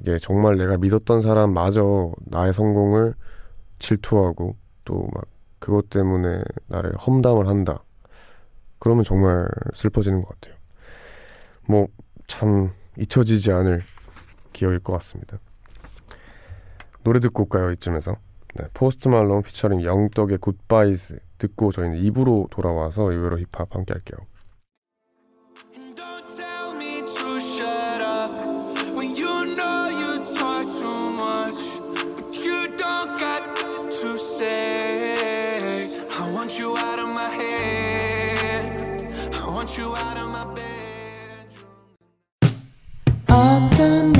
이게 0.00 0.18
정말 0.18 0.56
내가 0.56 0.76
믿었던 0.78 1.22
사람마저 1.22 2.12
나의 2.26 2.52
성공을 2.52 3.14
질투하고 3.78 4.56
또 4.84 5.08
막 5.12 5.24
그것 5.58 5.90
때문에 5.90 6.42
나를 6.66 6.94
험담을 6.96 7.48
한다. 7.48 7.82
그러면 8.78 9.04
정말 9.04 9.48
슬퍼지는 9.74 10.22
것 10.22 10.28
같아요. 10.28 10.54
뭐, 11.66 11.88
참, 12.28 12.72
잊혀지지 12.96 13.50
않을 13.50 13.80
기억일 14.52 14.78
것 14.78 14.92
같습니다. 14.94 15.38
노래 17.02 17.18
듣고 17.20 17.42
올까요, 17.44 17.72
이쯤에서? 17.72 18.16
네, 18.54 18.64
포스트 18.74 19.08
말론 19.08 19.42
피처링 19.42 19.82
Young 19.82 20.07
Thug의 20.07 20.38
Goodbyes 20.38 21.18
듣고 21.38 21.72
저희는 21.72 22.00
2부로 22.00 22.48
돌아와서 22.50 23.10
의외로 23.10 23.38
힙합 23.38 23.74
함께 23.74 23.94
할게요. 23.94 24.18
어떤 39.78 40.14
날 40.14 40.27
인 43.78 44.17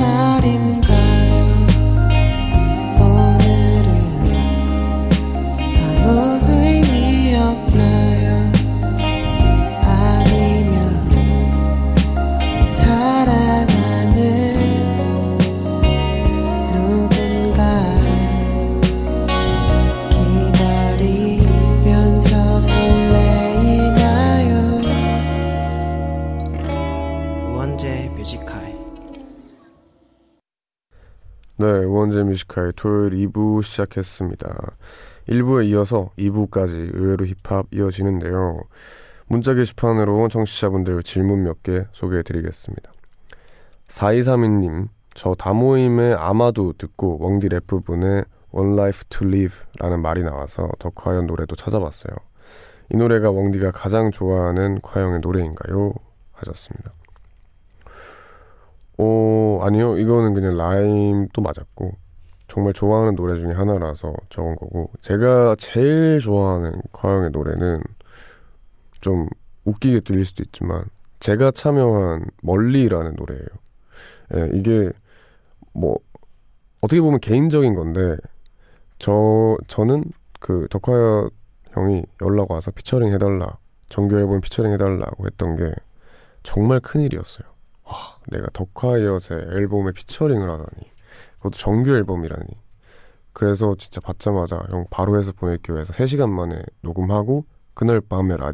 네, 31.59 31.65
우원재 31.67 32.23
뮤직하이 32.23 32.71
토요일 32.71 33.11
2부 33.27 33.61
시작했습니다. 33.63 34.71
1부에 35.27 35.67
이어서 35.67 36.09
2부까지 36.17 36.91
의외로 36.93 37.25
힙합 37.25 37.65
이어지는데요. 37.73 38.61
문자 39.27 39.53
게시판으로 39.53 40.29
청취자분들 40.29 41.03
질문 41.03 41.43
몇 41.43 41.61
개 41.61 41.83
소개해 41.91 42.23
드리겠습니다. 42.23 42.93
4232님, 43.89 44.87
저 45.13 45.35
다모임의 45.35 46.15
아마도 46.15 46.71
듣고 46.77 47.17
웡디 47.25 47.49
랩 47.49 47.67
부분에 47.67 48.23
One 48.51 48.73
Life 48.79 49.01
to 49.09 49.27
Live 49.27 49.65
라는 49.79 50.01
말이 50.01 50.23
나와서 50.23 50.69
더콰이엇 50.79 51.27
노래도 51.27 51.57
찾아봤어요. 51.57 52.15
이 52.93 52.95
노래가 52.95 53.31
웡디가 53.31 53.71
가장 53.71 54.11
좋아하는 54.11 54.79
콰형의 54.79 55.19
노래인가요? 55.19 55.93
하셨습니다. 56.31 56.93
어, 59.01 59.05
아니요. 59.63 59.97
이거는 59.97 60.33
그냥 60.33 60.57
라임도 60.57 61.41
맞았고, 61.41 61.91
정말 62.47 62.73
좋아하는 62.73 63.15
노래 63.15 63.39
중에 63.39 63.53
하나라서 63.53 64.13
적은 64.29 64.55
거고, 64.55 64.91
제가 65.01 65.55
제일 65.57 66.19
좋아하는 66.19 66.81
과영의 66.91 67.31
노래는 67.31 67.81
좀 69.01 69.27
웃기게 69.65 70.01
들릴 70.01 70.25
수도 70.25 70.43
있지만, 70.43 70.85
제가 71.19 71.51
참여한 71.51 72.25
멀리라는 72.41 73.15
노래예요. 73.15 73.45
예, 74.35 74.49
이게 74.53 74.91
뭐, 75.73 75.97
어떻게 76.81 77.01
보면 77.01 77.19
개인적인 77.19 77.75
건데, 77.75 78.15
저, 78.99 79.57
저는 79.67 80.05
그 80.39 80.67
덕화야 80.69 81.29
형이 81.71 82.03
연락 82.21 82.51
와서 82.51 82.71
피처링 82.71 83.13
해달라, 83.13 83.57
정규 83.89 84.17
앨범 84.17 84.41
피처링 84.41 84.71
해달라고 84.73 85.25
했던 85.25 85.55
게 85.55 85.71
정말 86.43 86.79
큰 86.79 87.01
일이었어요. 87.01 87.47
와, 87.89 87.95
내가 88.27 88.47
덕화이엇의 88.53 89.37
앨범에 89.51 89.91
피처링을 89.93 90.49
하다니. 90.49 90.91
그것도 91.37 91.57
정규 91.57 91.91
앨범이라니. 91.95 92.45
그래서 93.33 93.75
진짜 93.77 93.99
받자마자 94.01 94.61
형 94.69 94.85
바로 94.89 95.17
해서 95.17 95.31
보낼게요 95.31 95.79
해서 95.79 95.93
3시간 95.93 96.29
만에 96.29 96.61
녹음하고 96.81 97.45
그날 97.73 98.01
밤에 98.01 98.35
라, 98.35 98.51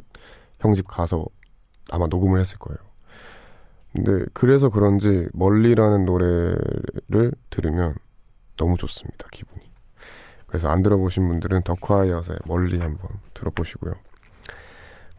형집 0.59 0.87
가서 0.87 1.25
아마 1.89 2.07
녹음을 2.07 2.39
했을 2.39 2.57
거예요. 2.59 2.77
근데 3.93 4.25
그래서 4.33 4.69
그런지 4.69 5.27
멀리라는 5.33 6.05
노래를 6.05 7.31
들으면 7.49 7.95
너무 8.57 8.77
좋습니다. 8.77 9.27
기분이. 9.31 9.63
그래서 10.47 10.69
안 10.69 10.83
들어보신 10.83 11.27
분들은 11.27 11.63
덕화이엇의 11.63 12.37
멀리 12.47 12.79
한번 12.79 13.09
들어보시고요. 13.33 13.93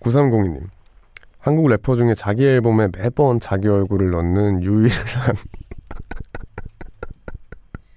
9302님. 0.00 0.68
한국 1.46 1.68
래퍼 1.68 1.94
중에 1.94 2.14
자기 2.14 2.44
앨범에 2.44 2.88
매번 2.92 3.38
자기 3.38 3.68
얼굴을 3.68 4.10
넣는 4.10 4.64
유일한 4.64 5.36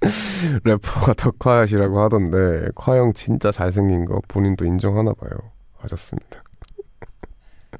래퍼가 0.63 1.13
덕화얏이라고 1.13 1.97
하던데 1.97 2.69
콰형 2.75 3.13
진짜 3.13 3.51
잘생긴 3.51 4.05
거 4.05 4.21
본인도 4.27 4.65
인정하나 4.65 5.13
봐요. 5.13 5.31
하셨습니다. 5.77 6.43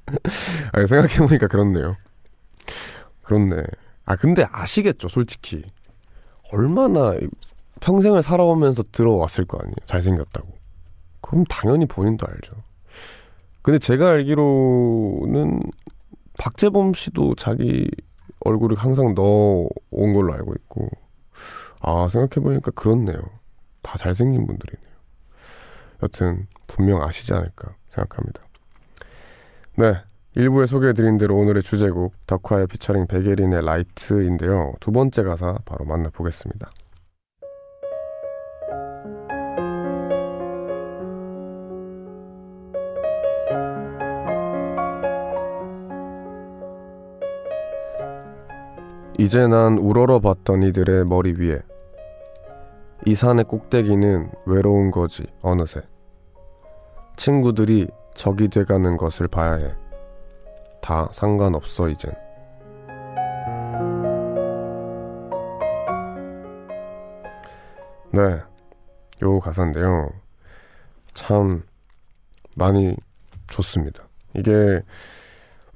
아, 0.73 0.88
생각해보니까 0.88 1.45
그렇네요. 1.45 1.97
그렇네. 3.21 3.62
아 4.05 4.15
근데 4.15 4.47
아시겠죠 4.51 5.08
솔직히. 5.08 5.63
얼마나 6.51 7.13
평생을 7.79 8.23
살아오면서 8.23 8.86
들어왔을 8.91 9.45
거 9.45 9.60
아니에요 9.60 9.75
잘생겼다고. 9.86 10.47
그럼 11.21 11.43
당연히 11.47 11.86
본인도 11.86 12.25
알죠 12.25 12.68
근데 13.69 13.77
제가 13.77 14.10
알기로는 14.10 15.60
박재범 16.39 16.95
씨도 16.95 17.36
자기 17.36 17.88
얼굴을 18.39 18.75
항상 18.75 19.13
넣어온 19.13 20.12
걸로 20.12 20.34
알고 20.34 20.55
있고, 20.55 20.89
아, 21.79 22.10
생각해보니까 22.10 22.71
그렇네요. 22.71 23.21
다 23.84 23.95
잘생긴 23.95 24.47
분들이네요. 24.47 24.89
여튼, 26.01 26.47
분명 26.65 27.03
아시지 27.03 27.32
않을까 27.32 27.75
생각합니다. 27.89 28.41
네. 29.75 30.01
1부에 30.36 30.65
소개해드린 30.65 31.19
대로 31.19 31.38
오늘의 31.38 31.62
주제곡, 31.62 32.25
덕화의 32.25 32.65
피처링 32.65 33.05
베게린의 33.05 33.63
라이트인데요. 33.63 34.73
두 34.79 34.91
번째 34.91 35.21
가사 35.21 35.60
바로 35.65 35.86
만나보겠습니다. 35.86 36.71
이제 49.19 49.47
난 49.47 49.77
우러러 49.77 50.19
봤던 50.19 50.63
이들의 50.63 51.03
머리 51.03 51.34
위에 51.34 51.60
이 53.05 53.15
산의 53.15 53.43
꼭대기는 53.43 54.32
외로운 54.45 54.91
거지 54.91 55.25
어느새 55.41 55.82
친구들이 57.17 57.89
적이 58.15 58.47
돼가는 58.47 58.95
것을 58.95 59.27
봐야 59.27 59.55
해. 59.55 59.75
다 60.82 61.10
상관없어 61.12 61.89
이젠. 61.89 62.13
네, 68.13 68.41
요 69.21 69.39
가사인데요. 69.41 70.12
참 71.13 71.63
많이 72.55 72.95
좋습니다. 73.47 74.08
이게 74.34 74.82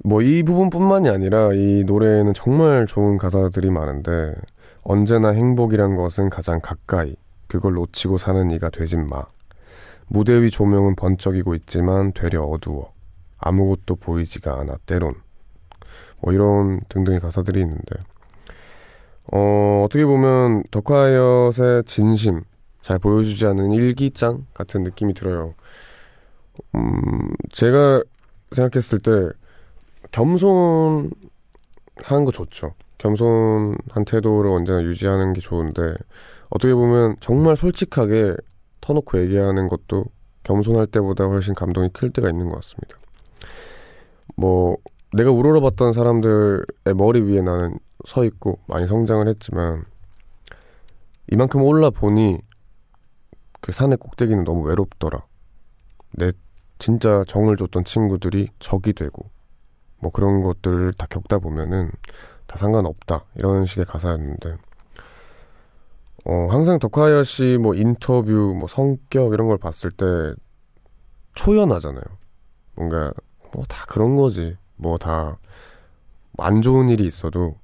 뭐 0.03 0.21
이 0.21 0.43
부분뿐만이 0.43 1.09
아니라 1.09 1.53
이 1.53 1.83
노래에는 1.85 2.33
정말 2.33 2.85
좋은 2.85 3.17
가사들이 3.17 3.71
많은데 3.71 4.35
언제나 4.83 5.29
행복이란 5.29 5.95
것은 5.95 6.29
가장 6.29 6.59
가까이 6.59 7.15
그걸 7.47 7.73
놓치고 7.73 8.17
사는 8.17 8.51
이가 8.51 8.69
되진 8.69 9.07
마. 9.07 9.23
무대 10.07 10.41
위 10.41 10.49
조명은 10.49 10.95
번쩍이고 10.95 11.55
있지만 11.55 12.11
되려 12.11 12.43
어두워. 12.43 12.91
아무것도 13.39 13.95
보이지가 13.95 14.59
않아 14.59 14.77
때론. 14.85 15.15
뭐 16.21 16.33
이런 16.33 16.81
등등의 16.89 17.19
가사들이 17.21 17.61
있는데 17.61 17.95
어, 19.31 19.83
어떻게 19.85 20.05
보면 20.05 20.63
덕화이엇의 20.71 21.83
진심 21.85 22.41
잘 22.81 22.99
보여주지 22.99 23.45
않은 23.47 23.71
일기장 23.71 24.45
같은 24.53 24.83
느낌이 24.83 25.13
들어요. 25.13 25.53
음, 26.75 27.29
제가 27.51 28.03
생각했을 28.51 28.99
때 28.99 29.29
겸손한 30.13 31.09
거 32.25 32.31
좋죠. 32.31 32.73
겸손한 32.99 34.05
태도를 34.05 34.51
언제나 34.51 34.81
유지하는 34.81 35.33
게 35.33 35.41
좋은데 35.41 35.95
어떻게 36.49 36.73
보면 36.73 37.17
정말 37.19 37.57
솔직하게 37.57 38.35
터놓고 38.79 39.19
얘기하는 39.19 39.67
것도 39.67 40.05
겸손할 40.43 40.87
때보다 40.87 41.25
훨씬 41.25 41.53
감동이 41.53 41.89
클 41.91 42.11
때가 42.11 42.29
있는 42.29 42.47
것 42.47 42.55
같습니다. 42.55 42.95
뭐 44.35 44.77
내가 45.11 45.31
우러러봤던 45.31 45.93
사람들의 45.93 46.63
머리 46.95 47.21
위에 47.21 47.41
나는 47.41 47.77
서 48.05 48.23
있고 48.23 48.59
많이 48.67 48.87
성장을 48.87 49.27
했지만 49.27 49.83
이만큼 51.31 51.63
올라 51.63 51.89
보니 51.89 52.37
그 53.61 53.71
산의 53.71 53.97
꼭대기는 53.97 54.43
너무 54.43 54.67
외롭더라. 54.67 55.25
내 56.11 56.31
진짜 56.77 57.23
정을 57.27 57.57
줬던 57.57 57.85
친구들이 57.85 58.49
적이 58.59 58.93
되고 58.93 59.32
뭐 60.03 60.11
그런 60.11 60.43
것들을 60.43 60.93
다 60.93 61.07
겪다 61.09 61.39
보면은 61.39 61.89
다 62.45 62.57
상관없다 62.57 63.25
이런 63.35 63.65
식의 63.65 63.85
가사였는데 63.85 64.57
어 66.25 66.47
항상 66.51 66.79
덕화야 66.79 67.23
씨 67.23 67.57
뭐 67.59 67.73
인터뷰 67.75 68.31
뭐 68.57 68.67
성격 68.67 69.33
이런 69.33 69.47
걸 69.47 69.57
봤을 69.57 69.91
때 69.91 70.05
초연하잖아요. 71.35 72.03
뭔가 72.75 73.11
뭐 73.53 73.65
다 73.67 73.85
그런 73.87 74.15
거지. 74.15 74.57
뭐 74.77 74.97
다 74.97 75.37
안 76.37 76.61
좋은 76.61 76.89
일이 76.89 77.05
있어도 77.07 77.55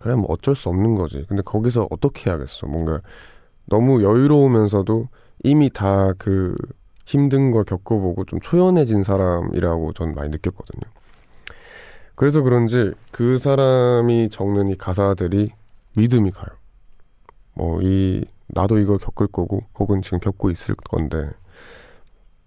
그래 0.00 0.14
뭐 0.14 0.26
어쩔 0.30 0.54
수 0.54 0.68
없는 0.68 0.94
거지. 0.96 1.24
근데 1.28 1.42
거기서 1.42 1.88
어떻게 1.90 2.30
해야겠어? 2.30 2.66
뭔가 2.66 3.00
너무 3.66 4.02
여유로우면서도 4.02 5.08
이미 5.44 5.70
다 5.70 6.12
그 6.18 6.54
힘든 7.06 7.50
걸 7.52 7.64
겪어보고 7.64 8.24
좀 8.26 8.38
초연해진 8.40 9.02
사람이라고 9.04 9.92
전 9.94 10.14
많이 10.14 10.28
느꼈거든요. 10.30 10.82
그래서 12.18 12.42
그런지 12.42 12.92
그 13.12 13.38
사람이 13.38 14.28
적는 14.30 14.66
이 14.68 14.76
가사들이 14.76 15.52
믿음이 15.96 16.32
가요. 16.32 16.48
뭐 17.54 17.80
이 17.82 18.24
나도 18.48 18.78
이걸 18.78 18.98
겪을 18.98 19.28
거고 19.28 19.62
혹은 19.78 20.02
지금 20.02 20.18
겪고 20.18 20.50
있을 20.50 20.74
건데 20.74 21.30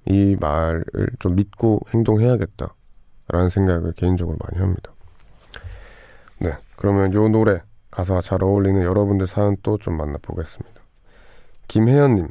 이 0.06 0.36
말을 0.40 0.84
좀 1.20 1.36
믿고 1.36 1.80
행동해야겠다. 1.94 2.74
라는 3.30 3.48
생각을 3.50 3.94
개인적으로 3.94 4.38
많이 4.42 4.62
합니다. 4.62 4.92
네. 6.40 6.52
그러면 6.76 7.14
요 7.14 7.30
노래, 7.30 7.62
가사가 7.92 8.20
잘 8.22 8.44
어울리는 8.44 8.82
여러분들 8.82 9.26
사연 9.26 9.56
또 9.64 9.78
좀 9.78 9.96
만나보겠습니다. 9.96 10.82
김혜연님, 11.70 12.28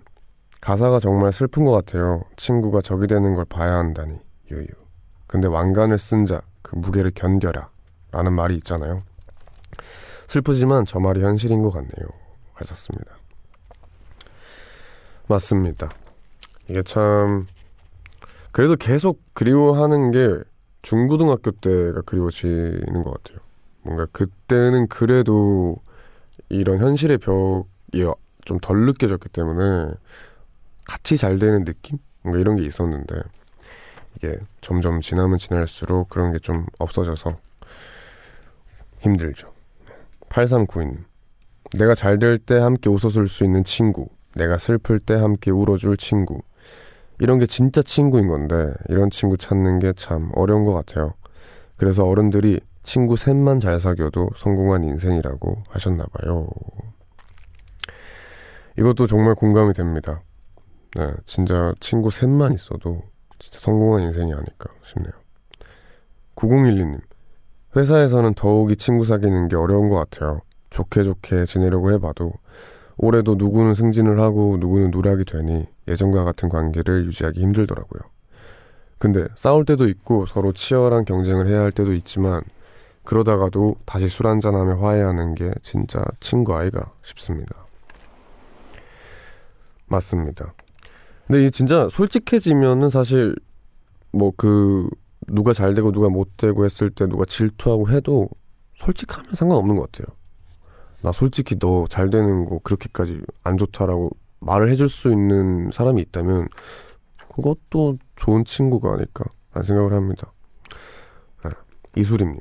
가사가 0.60 0.98
정말 1.00 1.32
슬픈 1.32 1.64
것 1.64 1.70
같아요. 1.72 2.24
친구가 2.36 2.82
적이 2.82 3.06
되는 3.06 3.34
걸 3.34 3.46
봐야 3.46 3.76
한다니, 3.78 4.18
유유. 4.50 4.66
근데 5.26 5.48
왕관을 5.48 5.98
쓴 5.98 6.26
자, 6.26 6.42
그 6.62 6.76
무게를 6.76 7.10
견뎌라. 7.14 7.70
라는 8.12 8.32
말이 8.32 8.56
있잖아요. 8.56 9.02
슬프지만 10.26 10.84
저 10.86 10.98
말이 11.00 11.22
현실인 11.22 11.62
것 11.62 11.70
같네요. 11.70 12.08
하셨습니다. 12.54 13.16
맞습니다. 15.28 15.90
이게 16.68 16.82
참, 16.82 17.46
그래도 18.52 18.76
계속 18.76 19.22
그리워하는 19.32 20.10
게 20.10 20.38
중고등학교 20.82 21.52
때가 21.52 22.02
그리워지는 22.02 23.02
것 23.04 23.22
같아요. 23.22 23.38
뭔가 23.82 24.06
그때는 24.12 24.88
그래도 24.88 25.76
이런 26.48 26.78
현실의 26.78 27.18
벽이 27.18 28.04
좀 28.44 28.58
덜 28.60 28.84
느껴졌기 28.86 29.28
때문에 29.28 29.92
같이 30.84 31.16
잘 31.16 31.38
되는 31.38 31.64
느낌? 31.64 31.98
뭔가 32.22 32.40
이런 32.40 32.56
게 32.56 32.64
있었는데 32.64 33.14
이게 34.16 34.38
점점 34.60 35.00
지나면 35.00 35.38
지날수록 35.38 36.08
그런 36.08 36.32
게 36.32 36.38
좀 36.38 36.66
없어져서 36.78 37.36
힘들죠. 39.00 39.52
8392님. 40.28 41.04
내가 41.78 41.94
잘 41.94 42.18
될 42.18 42.38
때 42.38 42.56
함께 42.58 42.90
웃어줄 42.90 43.28
수 43.28 43.44
있는 43.44 43.64
친구. 43.64 44.08
내가 44.34 44.58
슬플 44.58 44.98
때 45.00 45.14
함께 45.14 45.50
울어줄 45.50 45.96
친구. 45.96 46.40
이런 47.18 47.38
게 47.38 47.46
진짜 47.46 47.82
친구인 47.82 48.28
건데 48.28 48.72
이런 48.88 49.10
친구 49.10 49.36
찾는 49.36 49.78
게 49.78 49.92
참 49.94 50.30
어려운 50.34 50.64
것 50.64 50.72
같아요. 50.72 51.14
그래서 51.76 52.04
어른들이 52.04 52.60
친구 52.82 53.16
셋만 53.16 53.60
잘 53.60 53.78
사귀어도 53.78 54.30
성공한 54.36 54.84
인생이라고 54.84 55.62
하셨나 55.68 56.04
봐요. 56.12 56.48
이것도 58.78 59.06
정말 59.06 59.34
공감이 59.34 59.72
됩니다. 59.74 60.22
네, 60.96 61.12
진짜 61.26 61.72
친구 61.80 62.10
셋만 62.10 62.52
있어도 62.54 63.02
진짜 63.40 63.58
성공한 63.58 64.02
인생이 64.02 64.32
아닐까 64.32 64.70
싶네요. 64.84 65.12
9012님, 66.36 67.00
회사에서는 67.74 68.34
더욱이 68.34 68.76
친구 68.76 69.04
사귀는 69.04 69.48
게 69.48 69.56
어려운 69.56 69.88
것 69.88 69.96
같아요. 69.96 70.42
좋게 70.70 71.02
좋게 71.02 71.46
지내려고 71.46 71.90
해봐도 71.92 72.32
올해도 72.96 73.34
누구는 73.36 73.74
승진을 73.74 74.20
하고 74.20 74.56
누구는 74.60 74.90
누락이 74.90 75.24
되니 75.24 75.66
예전과 75.88 76.24
같은 76.24 76.48
관계를 76.48 77.06
유지하기 77.06 77.40
힘들더라고요. 77.40 78.02
근데 78.98 79.26
싸울 79.34 79.64
때도 79.64 79.88
있고 79.88 80.26
서로 80.26 80.52
치열한 80.52 81.06
경쟁을 81.06 81.48
해야 81.48 81.60
할 81.60 81.72
때도 81.72 81.94
있지만 81.94 82.42
그러다가도 83.04 83.76
다시 83.86 84.08
술 84.08 84.26
한잔하며 84.26 84.76
화해하는 84.76 85.34
게 85.34 85.50
진짜 85.62 86.04
친구 86.20 86.54
아이가 86.54 86.92
싶습니다. 87.02 87.56
맞습니다. 89.86 90.52
근데 91.30 91.46
이 91.46 91.50
진짜 91.52 91.88
솔직해지면은 91.90 92.90
사실 92.90 93.36
뭐 94.12 94.32
그 94.36 94.88
누가 95.28 95.52
잘 95.52 95.74
되고 95.74 95.92
누가 95.92 96.08
못 96.08 96.36
되고 96.36 96.64
했을 96.64 96.90
때 96.90 97.06
누가 97.06 97.24
질투하고 97.24 97.88
해도 97.90 98.28
솔직하면 98.78 99.36
상관없는 99.36 99.76
것 99.76 99.92
같아요. 99.92 100.16
나 101.02 101.12
솔직히 101.12 101.56
너 101.56 101.86
잘 101.88 102.10
되는 102.10 102.46
거 102.46 102.58
그렇게까지 102.58 103.20
안 103.44 103.56
좋다라고 103.58 104.10
말을 104.40 104.70
해줄 104.72 104.88
수 104.88 105.12
있는 105.12 105.70
사람이 105.72 106.00
있다면 106.02 106.48
그것도 107.32 107.98
좋은 108.16 108.44
친구가 108.44 108.92
아닐까 108.94 109.24
라는 109.52 109.64
생각을 109.66 109.92
합니다. 109.92 110.32
네. 111.44 111.50
이수림님. 111.96 112.40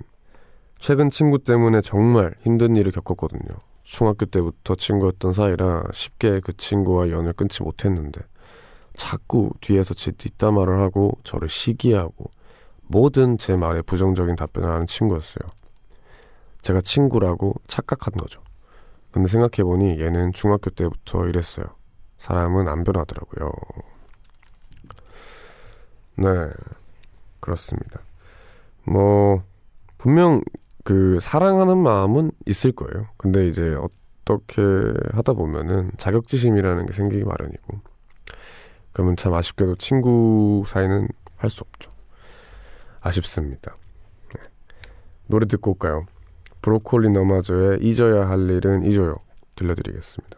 최근 0.79 1.11
친구 1.11 1.37
때문에 1.43 1.81
정말 1.81 2.33
힘든 2.39 2.75
일을 2.75 2.91
겪었거든요. 2.91 3.59
중학교 3.83 4.25
때부터 4.25 4.73
친구였던 4.75 5.33
사이라 5.33 5.83
쉽게 5.93 6.39
그 6.39 6.57
친구와 6.57 7.09
연을 7.11 7.33
끊지 7.33 7.61
못했는데 7.61 8.21
자꾸 8.95 9.51
뒤에서 9.61 9.93
제 9.93 10.11
뒷담화를 10.11 10.79
하고 10.79 11.17
저를 11.23 11.49
시기하고 11.49 12.29
모든 12.87 13.37
제 13.37 13.55
말에 13.55 13.81
부정적인 13.81 14.35
답변을 14.35 14.69
하는 14.69 14.87
친구였어요. 14.87 15.47
제가 16.61 16.81
친구라고 16.81 17.55
착각한 17.67 18.13
거죠. 18.13 18.41
근데 19.11 19.27
생각해보니 19.27 19.99
얘는 19.99 20.33
중학교 20.33 20.69
때부터 20.69 21.27
이랬어요. 21.27 21.65
사람은 22.17 22.67
안 22.67 22.83
변하더라고요. 22.83 23.51
네, 26.17 26.27
그렇습니다. 27.39 28.01
뭐, 28.83 29.43
분명 29.97 30.41
그 30.83 31.19
사랑하는 31.21 31.77
마음은 31.77 32.31
있을 32.45 32.71
거예요. 32.71 33.07
근데 33.17 33.47
이제 33.47 33.75
어떻게 33.75 34.61
하다 35.11 35.33
보면은 35.33 35.91
자격지심이라는 35.97 36.85
게 36.87 36.93
생기기 36.93 37.23
마련이고, 37.23 37.79
그러면 38.99 39.15
참 39.15 39.33
아쉽게도 39.33 39.77
친구 39.77 40.65
사이는 40.67 41.07
할 41.37 41.49
수 41.49 41.63
없죠. 41.63 41.89
아쉽습니다. 42.99 43.77
네. 44.35 44.41
노래 45.27 45.45
듣고 45.45 45.71
올까요? 45.71 46.05
브로콜리 46.61 47.09
너마저의 47.09 47.79
잊어야 47.81 48.27
할 48.27 48.49
일은 48.49 48.83
잊어요. 48.83 49.15
들려드리겠습니다. 49.55 50.37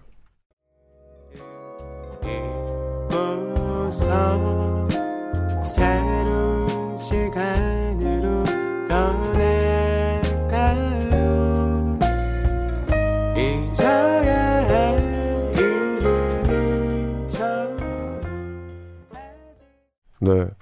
새로운 5.59 6.95
시간 6.95 7.70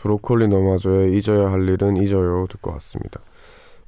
브로콜리 0.01 0.47
너마저의 0.47 1.17
잊어야 1.17 1.51
할 1.51 1.67
일은 1.67 1.97
잊어요 1.97 2.47
듣고 2.49 2.71
왔습니다 2.71 3.19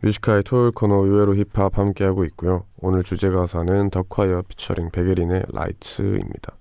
뮤직하이 0.04 0.44
토요일 0.44 0.72
코너 0.72 0.96
의외로 1.06 1.36
힙합 1.36 1.78
함께하고 1.78 2.26
있고요. 2.26 2.64
오늘 2.80 3.04
주제 3.04 3.30
가사는 3.30 3.92
더콰이엇 3.92 4.44
피처링 4.48 4.90
백예린의 4.90 5.44
Lights입니다. 5.50 6.54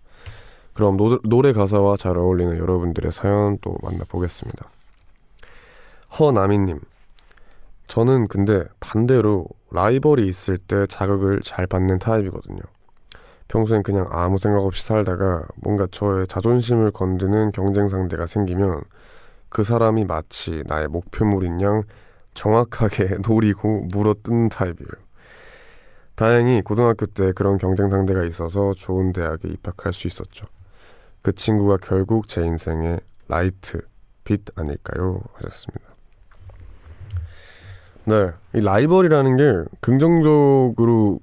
그럼 0.75 0.97
노, 0.97 1.19
노래 1.23 1.53
가사와 1.53 1.97
잘 1.97 2.19
어울리는 2.19 2.57
여러분들의 2.59 3.11
사연 3.13 3.57
또 3.63 3.77
만나보겠습니다. 3.83 4.69
허나미님, 6.19 6.81
저는 7.87 8.29
근데 8.29 8.65
반대로 8.79 9.47
라이벌이 9.71 10.29
있을 10.29 10.59
때 10.59 10.87
자극을 10.87 11.41
잘 11.43 11.67
받는 11.67 11.99
타입이거든요. 11.99 12.61
평소엔 13.49 13.83
그냥 13.83 14.07
아무 14.11 14.39
생각 14.39 14.65
없이 14.65 14.85
살다가 14.85 15.45
뭔가 15.57 15.87
저의 15.91 16.27
자존심을 16.27 16.91
건드는 16.91 17.53
경쟁 17.53 17.89
상대가 17.89 18.27
생기면 18.27 18.83
그 19.51 19.65
사람이 19.65 20.07
마치 20.07 20.63
나의 20.67 20.89
목표물인 20.89 21.61
양 21.61 21.83
정확하게 22.33 23.19
노리고 23.29 23.83
물어뜯는 23.93 24.49
타입이에요. 24.49 24.91
다행히 26.15 26.63
고등학교 26.63 27.07
때 27.07 27.33
그런 27.33 27.59
경쟁 27.59 27.89
상대가 27.89 28.25
있어서 28.25 28.73
좋은 28.75 29.13
대학에 29.13 29.49
입학할 29.49 29.93
수 29.93 30.07
있었죠. 30.07 30.47
그 31.23 31.33
친구가 31.33 31.79
결국 31.79 32.29
제 32.29 32.43
인생의 32.43 33.01
Light, 33.29 33.81
빛 34.25 34.43
아닐까요? 34.55 35.21
하셨습니다. 35.35 35.91
네, 38.05 38.31
이 38.55 38.61
라이벌이라는 38.61 39.37
게 39.37 39.65
긍정적으로 39.81 41.21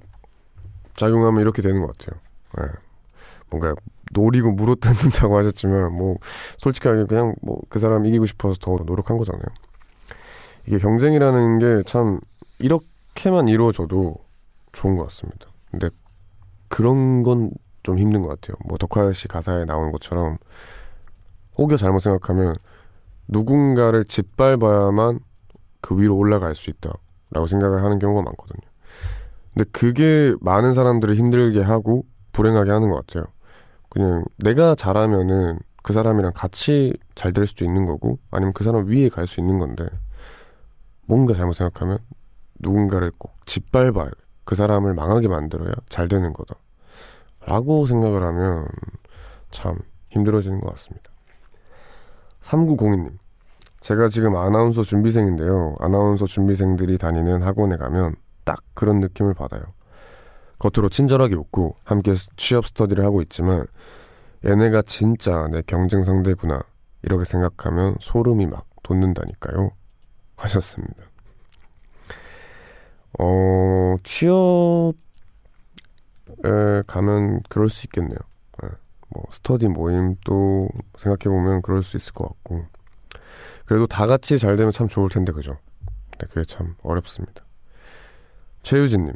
작용하면 0.95 1.41
이렇게 1.41 1.61
되는 1.61 1.81
것 1.81 1.97
같아요. 1.97 2.19
네. 2.57 2.73
뭔가 3.49 3.73
노리고 4.11 4.51
물어뜯는다고 4.51 5.37
하셨지만 5.37 5.93
뭐 5.93 6.15
솔직하게 6.59 7.05
그냥 7.05 7.35
뭐 7.41 7.57
그 7.69 7.79
사람 7.79 8.05
이기고 8.05 8.25
싶어서 8.25 8.55
더 8.59 8.77
노력한 8.83 9.17
거잖아요. 9.17 9.43
이게 10.67 10.77
경쟁이라는 10.79 11.59
게 11.59 11.83
참 11.85 12.19
이렇게만 12.59 13.47
이루어져도 13.47 14.15
좋은 14.71 14.95
것 14.97 15.03
같습니다. 15.03 15.47
근데 15.71 15.89
그런 16.69 17.23
건 17.23 17.51
좀 17.83 17.97
힘든 17.99 18.21
것 18.21 18.27
같아요. 18.27 18.57
뭐 18.67 18.77
덕화야 18.77 19.13
씨 19.13 19.29
가사에 19.29 19.63
나오는 19.63 19.93
것처럼 19.93 20.37
혹여 21.57 21.77
잘못 21.77 21.99
생각하면 21.99 22.53
누군가를 23.29 24.03
짓밟아야만 24.03 25.19
그 25.79 25.97
위로 25.97 26.17
올라갈 26.17 26.53
수 26.53 26.69
있다라고 26.69 27.47
생각을 27.47 27.85
하는 27.85 27.97
경우가 27.99 28.23
많거든요. 28.23 28.67
근데 29.53 29.69
그게 29.71 30.35
많은 30.41 30.73
사람들을 30.73 31.15
힘들게 31.15 31.61
하고 31.61 32.03
불행하게 32.33 32.71
하는 32.71 32.89
것 32.89 33.07
같아요. 33.07 33.31
그냥 33.97 34.23
내가 34.37 34.75
잘하면은 34.75 35.57
그 35.81 35.91
사람이랑 35.91 36.33
같이 36.35 36.93
잘 37.15 37.33
될 37.33 37.47
수도 37.47 37.65
있는 37.65 37.87
거고 37.87 38.19
아니면 38.29 38.53
그 38.53 38.63
사람 38.63 38.85
위에 38.85 39.09
갈 39.09 39.25
수 39.25 39.39
있는 39.39 39.57
건데 39.57 39.87
뭔가 41.07 41.33
잘못 41.33 41.53
생각하면 41.53 41.97
누군가를 42.59 43.11
꼭 43.17 43.33
짓밟아야 43.47 44.11
그 44.43 44.53
사람을 44.53 44.93
망하게 44.93 45.27
만들어야 45.27 45.71
잘 45.89 46.07
되는 46.07 46.31
거다. 46.31 46.53
라고 47.43 47.87
생각을 47.87 48.21
하면 48.21 48.67
참 49.49 49.79
힘들어지는 50.11 50.61
것 50.61 50.69
같습니다. 50.73 51.09
3902님. 52.39 53.17
제가 53.79 54.09
지금 54.09 54.35
아나운서 54.35 54.83
준비생인데요. 54.83 55.75
아나운서 55.79 56.27
준비생들이 56.27 56.99
다니는 56.99 57.41
학원에 57.41 57.77
가면 57.77 58.15
딱 58.43 58.59
그런 58.75 58.99
느낌을 58.99 59.33
받아요. 59.33 59.63
겉으로 60.59 60.89
친절하게 60.89 61.35
웃고 61.35 61.75
함께 61.83 62.13
취업 62.35 62.65
스터디를 62.65 63.03
하고 63.05 63.21
있지만 63.21 63.65
얘네가 64.45 64.83
진짜 64.83 65.47
내 65.51 65.61
경쟁 65.65 66.03
상대구나 66.03 66.61
이렇게 67.03 67.25
생각하면 67.25 67.95
소름이 67.99 68.47
막 68.47 68.65
돋는다니까요. 68.83 69.71
하셨습니다. 70.37 71.03
어, 73.19 73.95
취업에 74.03 74.93
가면 76.85 77.41
그럴 77.49 77.69
수 77.69 77.85
있겠네요. 77.87 78.19
네. 78.61 78.69
뭐, 79.09 79.23
스터디 79.31 79.67
모임도 79.67 80.69
생각해보면 80.97 81.61
그럴 81.61 81.83
수 81.83 81.97
있을 81.97 82.13
것 82.13 82.27
같고. 82.27 82.65
그래도 83.65 83.87
다 83.87 84.05
같이 84.07 84.37
잘 84.37 84.55
되면 84.55 84.71
참 84.71 84.87
좋을 84.87 85.09
텐데, 85.09 85.31
그죠? 85.31 85.57
근데 86.11 86.27
그게 86.27 86.43
참 86.45 86.75
어렵습니다. 86.83 87.43
최유진님. 88.61 89.13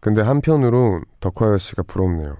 근데 0.00 0.22
한편으론 0.22 1.04
덕화여 1.20 1.58
씨가 1.58 1.82
부럽네요. 1.82 2.36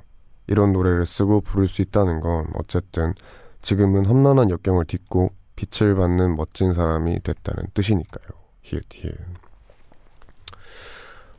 이런 0.46 0.72
노래를 0.72 1.06
쓰고 1.06 1.42
부를 1.42 1.68
수 1.68 1.82
있다는 1.82 2.20
건 2.20 2.46
어쨌든 2.54 3.14
지금은 3.62 4.06
험난한 4.06 4.50
역경을 4.50 4.86
딛고 4.86 5.30
빛을 5.56 5.94
받는 5.94 6.36
멋진 6.36 6.72
사람이 6.72 7.20
됐다는 7.20 7.68
뜻이니까요. 7.74 8.26
히읗 8.62 8.84
히읗. 8.92 9.14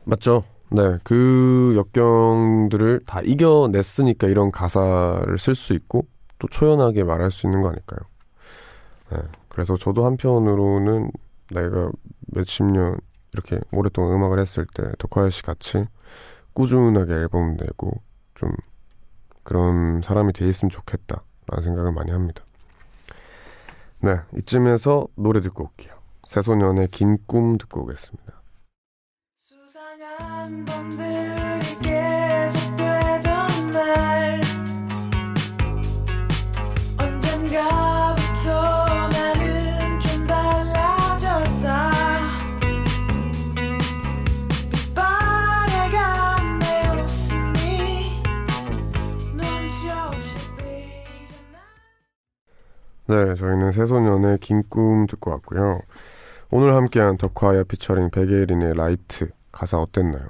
맞죠? 0.04 0.44
네, 0.70 0.98
그 1.02 1.74
역경들을 1.76 3.00
다 3.06 3.20
이겨냈으니까 3.20 4.28
이런 4.28 4.50
가사를 4.50 5.36
쓸 5.38 5.54
수 5.54 5.74
있고 5.74 6.06
또 6.38 6.48
초연하게 6.48 7.04
말할 7.04 7.30
수 7.30 7.46
있는 7.46 7.60
거 7.60 7.68
아닐까요? 7.68 7.98
네, 9.10 9.18
그래서 9.48 9.76
저도 9.76 10.06
한편으로는 10.06 11.10
내가 11.50 11.90
몇십 12.28 12.64
년 12.64 12.96
이렇게 13.32 13.58
오랫동안 13.72 14.12
음악을 14.14 14.38
했을 14.38 14.66
때 14.74 14.90
덕화야 14.98 15.30
씨 15.30 15.42
같이 15.42 15.86
꾸준하게 16.52 17.12
앨범 17.14 17.56
내고 17.56 18.02
좀 18.34 18.50
그런 19.42 20.02
사람이 20.02 20.32
돼 20.32 20.48
있으면 20.48 20.70
좋겠다라는 20.70 21.62
생각을 21.62 21.92
많이 21.92 22.10
합니다. 22.10 22.44
네, 24.00 24.20
이쯤에서 24.36 25.06
노래 25.16 25.40
듣고 25.40 25.64
올게요. 25.64 25.94
새소년의 26.26 26.88
긴 26.88 27.18
꿈 27.26 27.58
듣고 27.58 27.82
오겠습니다. 27.82 28.42
네, 53.06 53.34
저희는 53.34 53.72
새소년의 53.72 54.38
긴 54.38 54.62
꿈 54.68 55.06
듣고 55.06 55.30
왔고요. 55.32 55.80
오늘 56.50 56.74
함께한 56.74 57.16
더콰이엇 57.16 57.64
피처링 57.64 58.10
백예린의 58.10 58.74
Lights 58.74 59.30
가사 59.50 59.78
어땠나요? 59.78 60.26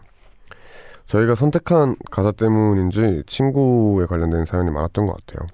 저희가 1.07 1.35
선택한 1.35 1.97
가사 2.11 2.33
때문인지 2.33 3.25
친구에 3.27 4.07
관련된 4.07 4.47
사연이 4.47 4.71
많았던 4.71 5.07
것 5.07 5.17
같아요. 5.27 5.47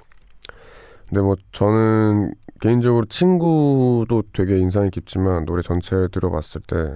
근데 1.09 1.20
뭐 1.22 1.37
저는 1.52 2.35
개인적으로 2.61 3.07
친구도 3.07 4.22
되게 4.33 4.59
인상이 4.59 4.90
깊지만 4.90 5.44
노래 5.46 5.62
전체를 5.62 6.11
들어봤을 6.11 6.61
때 6.66 6.94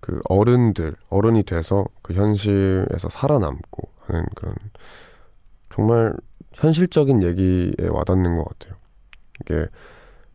그 0.00 0.20
어른들, 0.28 0.94
어른이 1.08 1.42
돼서 1.42 1.84
그 2.02 2.14
현실에서 2.14 3.08
살아남고 3.08 3.88
하는 4.06 4.24
그런 4.36 4.54
정말 5.70 6.14
현실적인 6.52 7.24
얘기에 7.24 7.88
와닿는 7.90 8.36
것 8.36 8.44
같아요. 8.44 8.78
이게 9.40 9.66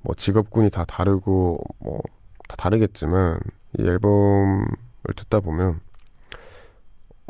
뭐 0.01 0.15
직업군이 0.15 0.69
다 0.69 0.85
다르고 0.85 1.63
뭐 1.79 2.01
다 2.51 2.57
다르겠지만 2.57 3.39
이 3.79 3.83
앨범을 3.83 4.65
듣다 5.15 5.39
보면 5.39 5.79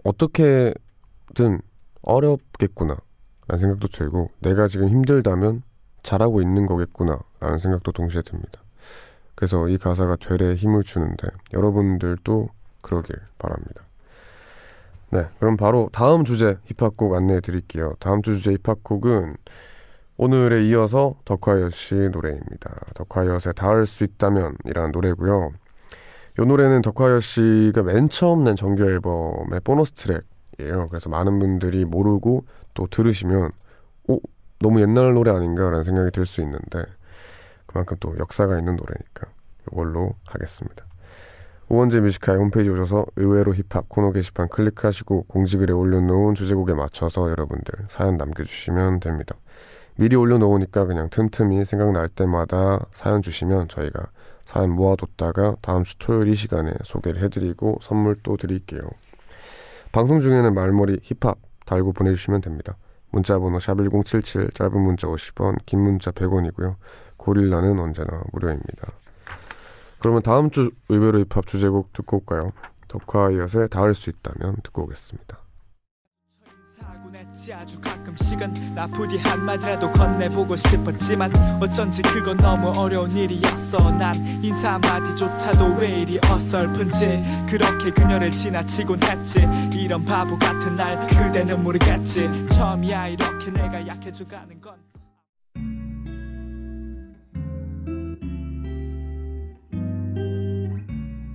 어떻게든 0.03 1.61
어렵겠구나 2.01 2.97
라는 3.47 3.61
생각도 3.61 3.87
들고 3.87 4.31
내가 4.39 4.67
지금 4.67 4.89
힘들다면 4.89 5.61
잘하고 6.01 6.41
있는 6.41 6.65
거겠구나 6.65 7.19
라는 7.39 7.59
생각도 7.59 7.91
동시에 7.91 8.23
듭니다. 8.23 8.61
그래서 9.35 9.67
이 9.67 9.77
가사가 9.77 10.15
되레 10.15 10.55
힘을 10.55 10.81
주는데 10.81 11.27
여러분들도 11.53 12.49
그러길 12.81 13.15
바랍니다. 13.37 13.83
네, 15.11 15.27
그럼 15.39 15.55
바로 15.55 15.89
다음 15.91 16.23
주제 16.23 16.57
힙합곡 16.65 17.13
안내해 17.13 17.41
드릴게요. 17.41 17.93
다음 17.99 18.23
주 18.23 18.37
주제 18.37 18.57
힙합곡은 18.63 19.35
오늘에 20.23 20.63
이어서 20.65 21.15
씨 21.71 21.95
노래입니다. 21.95 22.75
덕화여의 22.93 23.39
닿을 23.55 23.87
수 23.87 24.03
있다면 24.03 24.55
이라는 24.65 24.91
노래고요. 24.91 25.49
이 26.37 26.41
노래는 26.45 26.83
덕화여 26.83 27.19
씨가 27.19 27.81
맨 27.81 28.07
처음 28.07 28.43
낸 28.43 28.55
정규 28.55 28.83
앨범의 28.83 29.61
보너스 29.63 29.93
트랙이에요. 29.93 30.89
그래서 30.89 31.09
많은 31.09 31.39
분들이 31.39 31.85
모르고 31.85 32.45
또 32.75 32.85
들으시면 32.85 33.49
오 34.09 34.19
너무 34.59 34.79
옛날 34.81 35.15
노래 35.15 35.31
아닌가라는 35.31 35.83
생각이 35.83 36.11
들 36.11 36.27
수 36.27 36.41
있는데 36.41 36.85
그만큼 37.65 37.97
또 37.99 38.15
역사가 38.19 38.59
있는 38.59 38.75
노래니까 38.75 39.25
이걸로 39.71 40.13
하겠습니다. 40.27 40.85
우원재 41.67 41.99
뮤직하이 41.99 42.37
홈페이지 42.37 42.69
오셔서 42.69 43.07
의외로 43.15 43.55
힙합 43.55 43.89
코너 43.89 44.11
게시판 44.11 44.49
클릭하시고 44.49 45.23
공지글에 45.23 45.73
올려놓은 45.73 46.35
주제곡에 46.35 46.75
맞춰서 46.75 47.31
여러분들 47.31 47.85
사연 47.87 48.17
남겨주시면 48.17 48.99
됩니다. 48.99 49.35
미리 49.95 50.15
올려놓으니까 50.15 50.85
그냥 50.85 51.09
틈틈이 51.09 51.65
생각날 51.65 52.07
때마다 52.07 52.85
사연 52.91 53.21
주시면 53.21 53.67
저희가 53.67 54.07
사연 54.45 54.71
모아뒀다가 54.71 55.57
다음 55.61 55.83
주 55.83 55.97
토요일 55.97 56.29
이 56.29 56.35
시간에 56.35 56.73
소개를 56.83 57.21
해드리고 57.21 57.79
선물 57.81 58.17
또 58.23 58.37
드릴게요. 58.37 58.81
방송 59.91 60.19
중에는 60.19 60.53
말머리 60.53 60.99
힙합 61.03 61.37
달고 61.65 61.93
보내주시면 61.93 62.41
됩니다. 62.41 62.77
문자번호 63.11 63.57
샵1077 63.57 64.55
짧은 64.55 64.79
문자 64.79 65.07
50원 65.07 65.57
긴 65.65 65.81
문자 65.81 66.11
100원이고요. 66.11 66.75
고릴라는 67.17 67.79
언제나 67.79 68.21
무료입니다. 68.31 68.87
그러면 69.99 70.23
다음 70.23 70.49
주 70.49 70.71
의외로 70.89 71.19
힙합 71.19 71.45
주제곡 71.45 71.93
듣고 71.93 72.17
올까요? 72.17 72.53
덕화이엇의 72.87 73.69
닿을 73.69 73.93
수 73.93 74.09
있다면 74.09 74.55
듣고 74.63 74.83
오겠습니다. 74.83 75.40
뻔했지. 77.11 77.53
아주 77.53 77.79
가끔씩은 77.79 78.73
나 78.73 78.87
부디 78.87 79.17
한마디라도 79.17 79.91
건네보고 79.91 80.55
싶었지만 80.55 81.31
어쩐지 81.61 82.01
그건 82.01 82.37
너무 82.37 82.69
어려운 82.69 83.11
일이었어. 83.11 83.91
난 83.91 84.15
인사 84.43 84.73
한마디조차도 84.73 85.75
왜 85.75 85.89
이리 86.01 86.19
어설픈지. 86.25 87.23
그렇게 87.49 87.91
그녀를 87.91 88.31
지나치곤 88.31 89.03
했지. 89.03 89.39
이런 89.75 90.03
바보 90.05 90.37
같은 90.37 90.75
날 90.75 91.07
그대는 91.07 91.61
모르겠지. 91.63 92.29
처음이야 92.49 93.07
이렇게 93.09 93.51
내가 93.51 93.85
약해져가는 93.87 94.61
건. 94.61 94.75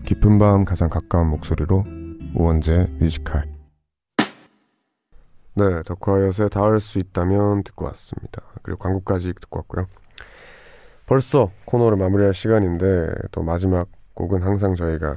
깊은 0.05 0.39
밤 0.39 0.65
가장 0.65 0.89
가까운 0.89 1.31
목소리로 1.31 1.85
우원재 2.35 2.87
뮤직하이 3.01 3.56
네, 5.59 5.83
더콰이엇의 5.85 6.51
닿을 6.51 6.81
수 6.81 6.99
있다면 6.99 7.64
듣고 7.64 7.87
왔습니다. 7.87 8.42
그리고 8.62 8.77
광고까지 8.77 9.33
듣고 9.33 9.61
왔고요. 9.61 9.87
벌써 11.07 11.51
코너를 11.64 11.97
마무리할 11.97 12.35
시간인데 12.35 13.09
또 13.33 13.42
마지막 13.42 13.88
곡은 14.12 14.42
항상 14.42 14.75
저희가 14.75 15.16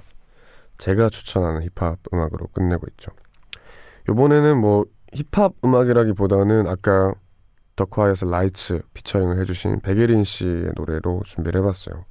제가 0.78 1.10
추천하는 1.10 1.62
힙합 1.64 1.98
음악으로 2.14 2.48
끝내고 2.54 2.88
있죠. 2.92 3.12
이번에는 4.10 4.58
뭐 4.58 4.86
힙합 5.14 5.56
음악이라기보다는 5.66 6.68
아까 6.68 7.14
더콰이엇의 7.76 8.32
Lights 8.32 8.82
피처링을 8.94 9.42
해주신 9.42 9.82
백예린 9.82 10.24
씨의 10.24 10.72
노래로 10.78 11.24
준비를 11.26 11.60
해봤어요. 11.60 12.06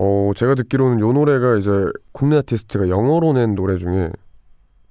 어, 0.00 0.32
제가 0.34 0.56
듣기로는 0.56 0.98
이 0.98 1.12
노래가 1.12 1.56
이제 1.58 1.70
국내 2.10 2.38
아티스트가 2.38 2.88
영어로 2.88 3.34
낸 3.34 3.54
노래 3.54 3.76
중에 3.76 4.10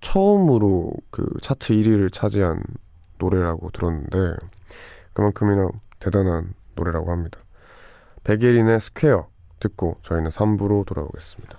처음으로 0.01 0.93
그 1.11 1.25
차트 1.41 1.73
1위를 1.73 2.11
차지한 2.11 2.61
노래라고 3.17 3.69
들었는데 3.71 4.37
그만큼이나 5.13 5.69
대단한 5.99 6.53
노래라고 6.75 7.11
합니다. 7.11 7.39
백예린의 8.23 8.79
Square 8.79 9.27
듣고 9.59 9.97
저희는 10.01 10.29
3부로 10.29 10.85
돌아오겠습니다. 10.85 11.58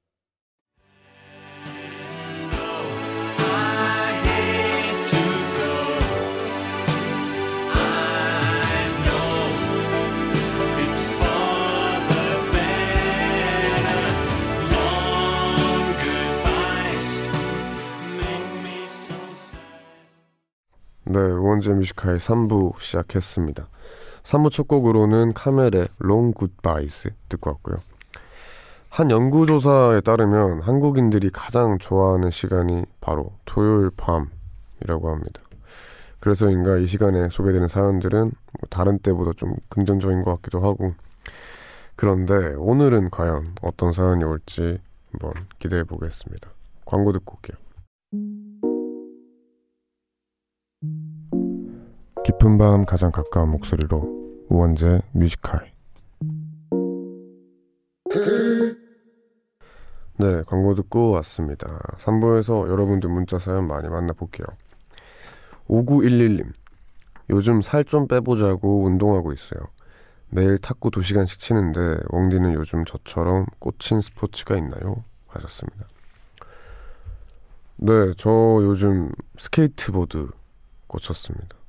네, 21.13 21.19
우원재 21.19 21.73
뮤직하이 21.73 22.19
3부 22.19 22.79
시작했습니다. 22.79 23.67
3부 24.23 24.49
첫 24.49 24.69
곡으로는 24.69 25.33
카멜의 25.33 25.85
Long 26.01 26.33
Goodbyes 26.37 27.09
듣고 27.27 27.49
왔고요. 27.49 27.79
한 28.89 29.11
연구조사에 29.11 29.99
따르면 29.99 30.61
한국인들이 30.61 31.29
가장 31.29 31.79
좋아하는 31.79 32.31
시간이 32.31 32.85
바로 33.01 33.33
토요일 33.43 33.89
밤이라고 33.97 35.09
합니다. 35.09 35.41
그래서인가 36.21 36.77
이 36.77 36.87
시간에 36.87 37.27
소개되는 37.27 37.67
사연들은 37.67 38.19
뭐 38.21 38.69
다른 38.69 38.97
때보다 38.99 39.31
좀 39.35 39.55
긍정적인 39.67 40.21
것 40.21 40.35
같기도 40.35 40.61
하고 40.61 40.93
그런데 41.97 42.53
오늘은 42.55 43.09
과연 43.09 43.55
어떤 43.61 43.91
사연이 43.91 44.23
올지 44.23 44.79
한번 45.11 45.45
기대해 45.59 45.83
보겠습니다. 45.83 46.51
광고 46.85 47.11
듣고 47.11 47.35
올게요. 47.35 47.70
깊은 52.41 52.57
밤 52.57 52.85
가장 52.85 53.11
가까운 53.11 53.51
목소리로 53.51 54.47
우원재 54.49 55.01
뮤지컬. 55.11 55.71
네 60.17 60.41
광고 60.47 60.73
듣고 60.73 61.11
왔습니다. 61.11 61.67
3부에서 61.97 62.67
여러분들 62.67 63.11
문자 63.11 63.37
사연 63.37 63.67
많이 63.67 63.87
만나볼게요. 63.89 64.47
5911님 65.69 66.51
요즘 67.29 67.61
살 67.61 67.83
좀 67.83 68.07
빼보자고 68.07 68.85
운동하고 68.85 69.33
있어요. 69.33 69.61
매일 70.29 70.57
탁구 70.57 70.89
2시간씩 70.89 71.37
치는데 71.37 71.99
웡디는 72.09 72.55
요즘 72.55 72.85
저처럼 72.85 73.45
꽂힌 73.59 74.01
스포츠가 74.01 74.57
있나요? 74.57 75.03
하셨습니다. 75.27 75.85
네 77.75 78.13
저 78.17 78.31
요즘 78.63 79.11
스케이트보드 79.37 80.27
꽂혔습니다 80.87 81.60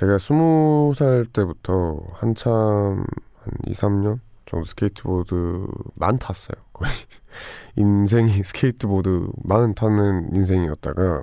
제가 0.00 0.16
스무 0.16 0.94
살 0.96 1.26
때부터 1.26 2.00
한참 2.14 3.04
한 3.34 3.52
2, 3.66 3.72
3년 3.72 4.20
정도 4.46 4.64
스케이트보드만 4.64 6.18
탔어요. 6.18 6.56
거의 6.72 6.90
인생이 7.76 8.30
스케이트보드만 8.42 9.74
타는 9.74 10.34
인생이었다가 10.34 11.22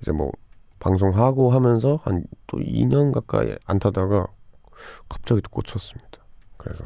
이제 0.00 0.10
뭐 0.10 0.32
방송하고 0.80 1.50
하면서 1.50 2.00
한 2.02 2.24
또 2.46 2.58
2년 2.58 3.12
가까이 3.12 3.54
안 3.66 3.78
타다가 3.78 4.26
갑자기 5.10 5.42
또 5.42 5.50
꽂혔습니다. 5.50 6.18
그래서 6.56 6.84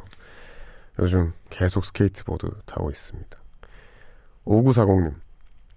요즘 0.98 1.34
계속 1.50 1.84
스케이트보드 1.84 2.48
타고 2.66 2.90
있습니다. 2.90 3.38
5940님 4.44 5.14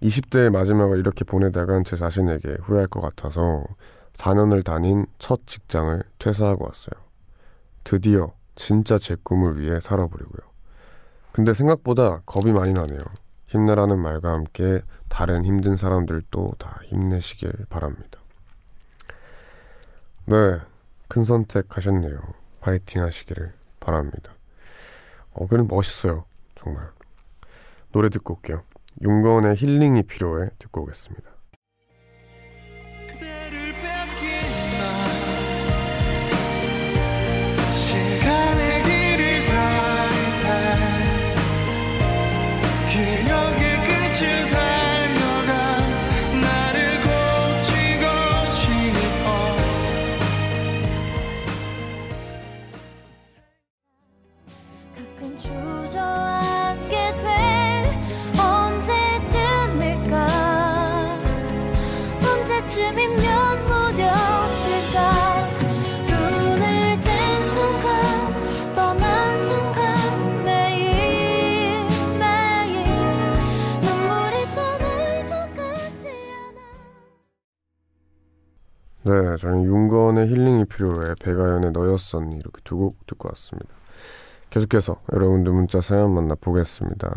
20대의 0.02 0.50
마지막을 0.50 0.98
이렇게 0.98 1.24
보내다간 1.24 1.84
제 1.84 1.94
자신에게 1.94 2.58
후회할 2.62 2.88
것 2.88 3.00
같아서 3.00 3.64
4년을 4.20 4.62
다닌 4.62 5.06
첫 5.18 5.46
직장을 5.46 6.02
퇴사하고 6.18 6.66
왔어요. 6.66 7.02
드디어 7.84 8.32
진짜 8.54 8.98
제 8.98 9.16
꿈을 9.22 9.58
위해 9.58 9.80
살아보려고요. 9.80 10.50
근데 11.32 11.54
생각보다 11.54 12.20
겁이 12.26 12.52
많이 12.52 12.74
나네요. 12.74 13.00
힘내라는 13.46 13.98
말과 13.98 14.32
함께 14.32 14.82
다른 15.08 15.44
힘든 15.44 15.76
사람들도 15.76 16.52
다 16.58 16.80
힘내시길 16.88 17.66
바랍니다. 17.70 18.20
네, 20.26 20.60
큰 21.08 21.24
선택 21.24 21.76
하셨네요. 21.76 22.20
파이팅 22.60 23.02
하시기를 23.02 23.54
바랍니다. 23.80 24.34
어, 25.32 25.46
그는 25.46 25.66
멋있어요. 25.66 26.24
정말. 26.56 26.90
노래 27.90 28.10
듣고 28.10 28.34
올게요. 28.34 28.62
윤건의 29.00 29.56
힐링이 29.56 30.02
필요해 30.02 30.50
듣고 30.58 30.82
오겠습니다. 30.82 31.29
네, 79.10 79.36
저는 79.38 79.64
윤건의 79.64 80.28
힐링이 80.28 80.66
필요해 80.66 81.14
배가연의 81.20 81.72
너였었니 81.72 82.36
이렇게 82.36 82.60
두 82.62 82.76
곡 82.76 83.06
듣고 83.08 83.28
왔습니다. 83.30 83.68
계속해서 84.50 85.00
여러분들 85.12 85.52
문자 85.52 85.80
사연 85.80 86.14
만나보겠습니다. 86.14 87.10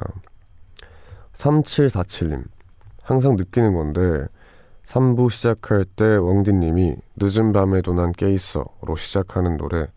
3747님 1.33 2.45
항상 3.03 3.35
느끼는 3.35 3.75
건데 3.75 4.25
3부 4.87 5.29
시작할 5.29 5.85
때 5.85 6.15
왕디님이 6.15 6.95
늦은 7.17 7.51
밤에도 7.51 7.93
난 7.93 8.11
깨있어로 8.11 8.95
시작하는 8.97 9.57
노래 9.57 9.87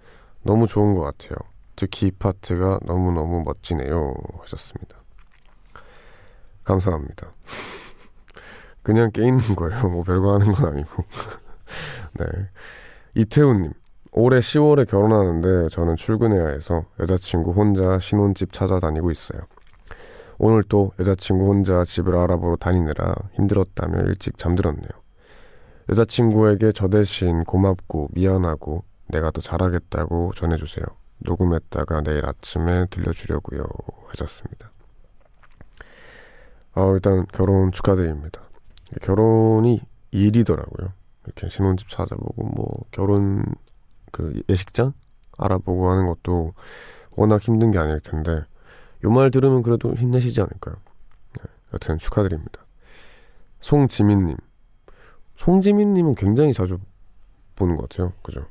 너무 0.43 0.67
좋은 0.67 0.95
것 0.95 1.01
같아요. 1.01 1.37
특히 1.77 2.09
이 2.09 2.11
파트가 2.11 2.81
너무너무 2.83 3.43
멋지네요 3.43 4.13
하셨습니다. 4.43 4.97
감사합니다. 6.65 7.33
그냥 8.83 9.11
깨있는 9.13 9.57
거예요. 9.57 9.89
뭐 9.89 10.03
별거 10.03 10.35
하는 10.35 10.53
건 10.53 10.73
아니고. 10.75 11.05
네. 12.15 12.27
이태훈님, 13.15 13.73
올해 14.13 14.39
10월에 14.39 14.89
결혼하는데 14.89 15.69
저는 15.71 15.97
출근해야 15.97 16.49
해서 16.49 16.85
여자친구 17.01 17.53
혼자 17.53 17.99
신혼집 17.99 18.53
찾아다니고 18.53 19.11
있어요. 19.11 19.43
오늘 20.39 20.63
또 20.65 20.93
여자친구 20.99 21.47
혼자 21.47 21.85
집을 21.85 22.17
알아보러 22.17 22.57
다니느라 22.57 23.15
힘들었다며 23.35 24.03
일찍 24.03 24.37
잠들었네요. 24.39 24.89
여자친구에게 25.89 26.73
저 26.73 26.89
대신 26.89 27.45
고맙고 27.45 28.09
미안하고 28.13 28.85
내가 29.09 29.31
더 29.31 29.41
잘하겠다고 29.41 30.33
전해주세요. 30.35 30.85
녹음했다가 31.19 32.03
내일 32.03 32.27
아침에 32.27 32.87
들려주려고요 32.91 33.65
하셨습니다. 34.09 34.71
아, 36.75 36.91
일단 36.93 37.27
결혼 37.33 37.73
축하드립니다. 37.73 38.43
결혼이 39.01 39.81
일이더라고요. 40.11 40.93
이렇게 41.27 41.49
신혼집 41.49 41.89
찾아보고 41.89 42.45
뭐 42.45 42.67
결혼 42.91 43.45
그 44.13 44.41
예식장 44.49 44.93
알아보고 45.39 45.91
하는 45.91 46.07
것도 46.07 46.55
워낙 47.13 47.41
힘든 47.43 47.71
게 47.71 47.79
아닐 47.79 48.01
텐데 48.01 48.43
요 49.05 49.11
말 49.11 49.31
들으면 49.31 49.63
그래도 49.63 49.95
힘내시지 49.95 50.41
않을까요? 50.41 50.77
네, 51.39 51.45
여튼 51.75 51.99
축하드립니다. 51.99 52.65
송지민님, 53.61 54.37
송지민님은 55.37 56.15
굉장히 56.15 56.53
자주 56.53 56.79
보는 57.57 57.77
것 57.77 57.89
같아요. 57.89 58.13
그죠? 58.23 58.47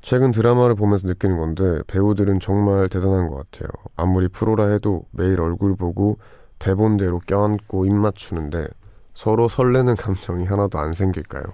최근 0.00 0.30
드라마를 0.32 0.74
보면서 0.74 1.06
느끼는 1.08 1.38
건데 1.38 1.82
배우들은 1.86 2.40
정말 2.40 2.88
대단한 2.88 3.28
것 3.28 3.36
같아요. 3.50 3.68
아무리 3.96 4.28
프로라 4.28 4.68
해도 4.68 5.06
매일 5.10 5.40
얼굴 5.40 5.76
보고 5.76 6.18
대본대로 6.58 7.20
껴안고 7.20 7.86
입 7.86 7.94
맞추는데 7.94 8.68
서로 9.14 9.48
설레는 9.48 9.96
감정이 9.96 10.44
하나도 10.44 10.78
안 10.78 10.92
생길까요? 10.92 11.44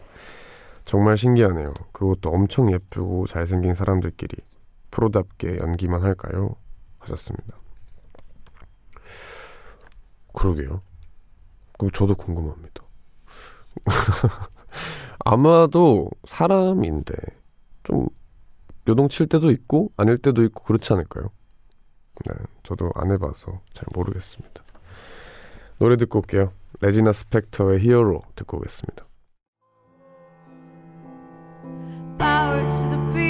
정말 0.91 1.16
신기하네요. 1.16 1.72
그것도 1.93 2.30
엄청 2.30 2.72
예쁘고 2.72 3.28
잘생긴 3.28 3.74
사람들끼리 3.74 4.34
프로답게 4.91 5.59
연기만 5.59 6.03
할까요? 6.03 6.57
하셨습니다. 6.99 7.57
그러게요. 10.34 10.82
그 11.78 11.93
저도 11.93 12.16
궁금합니다. 12.16 12.82
아마도 15.24 16.11
사람인데 16.24 17.14
좀 17.84 18.09
요동칠 18.88 19.28
때도 19.28 19.53
있고 19.53 19.93
아닐 19.97 20.18
때도 20.18 20.43
있고 20.43 20.64
그렇지 20.64 20.93
않을까요? 20.93 21.30
네, 22.26 22.34
저도 22.64 22.91
안 22.97 23.12
해봐서 23.12 23.61
잘 23.74 23.84
모르겠습니다. 23.95 24.64
노래 25.78 25.97
듣고 25.97 26.18
올게요. 26.18 26.53
레지나 26.80 27.12
스펙터의 27.12 27.78
히어로 27.78 28.22
듣고 28.34 28.57
오겠습니다. 28.57 29.05
To 32.51 32.57
the 32.57 32.96
people, 33.14 33.29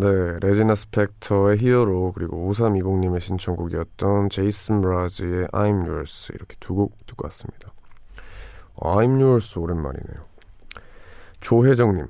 네, 0.00 0.38
레지나 0.40 0.76
스펙터의 0.76 1.58
히어로 1.58 2.12
그리고 2.14 2.48
5320님의 2.52 3.18
신청곡이었던 3.20 4.30
제이슨 4.30 4.80
브라즈의 4.80 5.48
I'm 5.48 5.88
Yours 5.88 6.32
이렇게 6.34 6.54
두 6.60 6.74
곡 6.76 7.04
듣고 7.06 7.24
왔습니다. 7.26 7.72
I'm 8.76 9.20
Yours 9.20 9.58
오랜만이네요. 9.58 10.24
조혜정님 11.40 12.06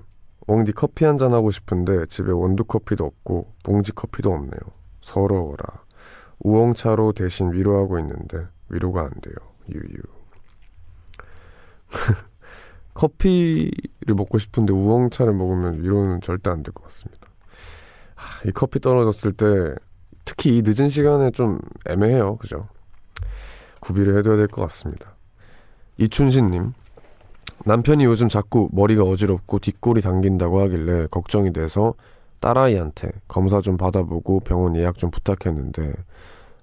웡디 0.47 0.73
커피 0.73 1.05
한 1.07 1.17
잔 1.17 1.33
하고 1.33 1.51
싶은데 1.51 2.05
집에 2.07 2.31
원두 2.31 2.65
커피도 2.65 3.05
없고 3.07 3.55
봉지 3.63 3.93
커피도 3.93 4.33
없네요. 4.33 4.61
서러워라. 5.01 5.83
우엉차로 6.41 7.13
대신 7.13 7.53
위로하고 7.53 7.99
있는데 8.01 8.47
위로가 8.69 9.03
안 9.03 9.11
돼요. 9.23 9.35
유유. 9.71 10.03
커피를 12.93 14.15
먹고 14.15 14.39
싶은데 14.39 14.73
우엉차를 14.75 15.33
먹으면 15.33 15.83
위로는 15.83 16.21
절대 16.21 16.51
안 16.51 16.63
될 16.63 16.73
것 16.75 16.83
같습니다. 16.85 17.28
하, 18.19 18.49
이 18.49 18.53
커피 18.53 18.81
떨어졌을 18.81 19.33
때 19.33 19.47
특히 20.25 20.59
이 20.59 20.63
늦은 20.65 20.89
시간에 20.89 21.31
좀 21.31 21.59
애매해요. 21.89 22.37
그죠? 22.37 22.69
구비를 23.81 24.19
해둬야 24.19 24.37
될 24.37 24.49
것 24.49 24.61
같습니다. 24.63 25.15
이춘신님, 25.99 26.73
남편이 27.65 28.05
요즘 28.05 28.29
자꾸 28.29 28.69
머리가 28.73 29.03
어지럽고 29.05 29.59
뒷골이 29.61 30.01
당긴다고 30.03 30.61
하길래 30.63 31.07
걱정이 31.11 31.53
돼서 31.53 31.95
딸아이한테 32.41 33.11
검사 33.27 33.61
좀 33.61 33.77
받아보고 33.77 34.41
병원 34.41 34.77
예약 34.77 34.97
좀 34.99 35.11
부탁했는데 35.11 35.93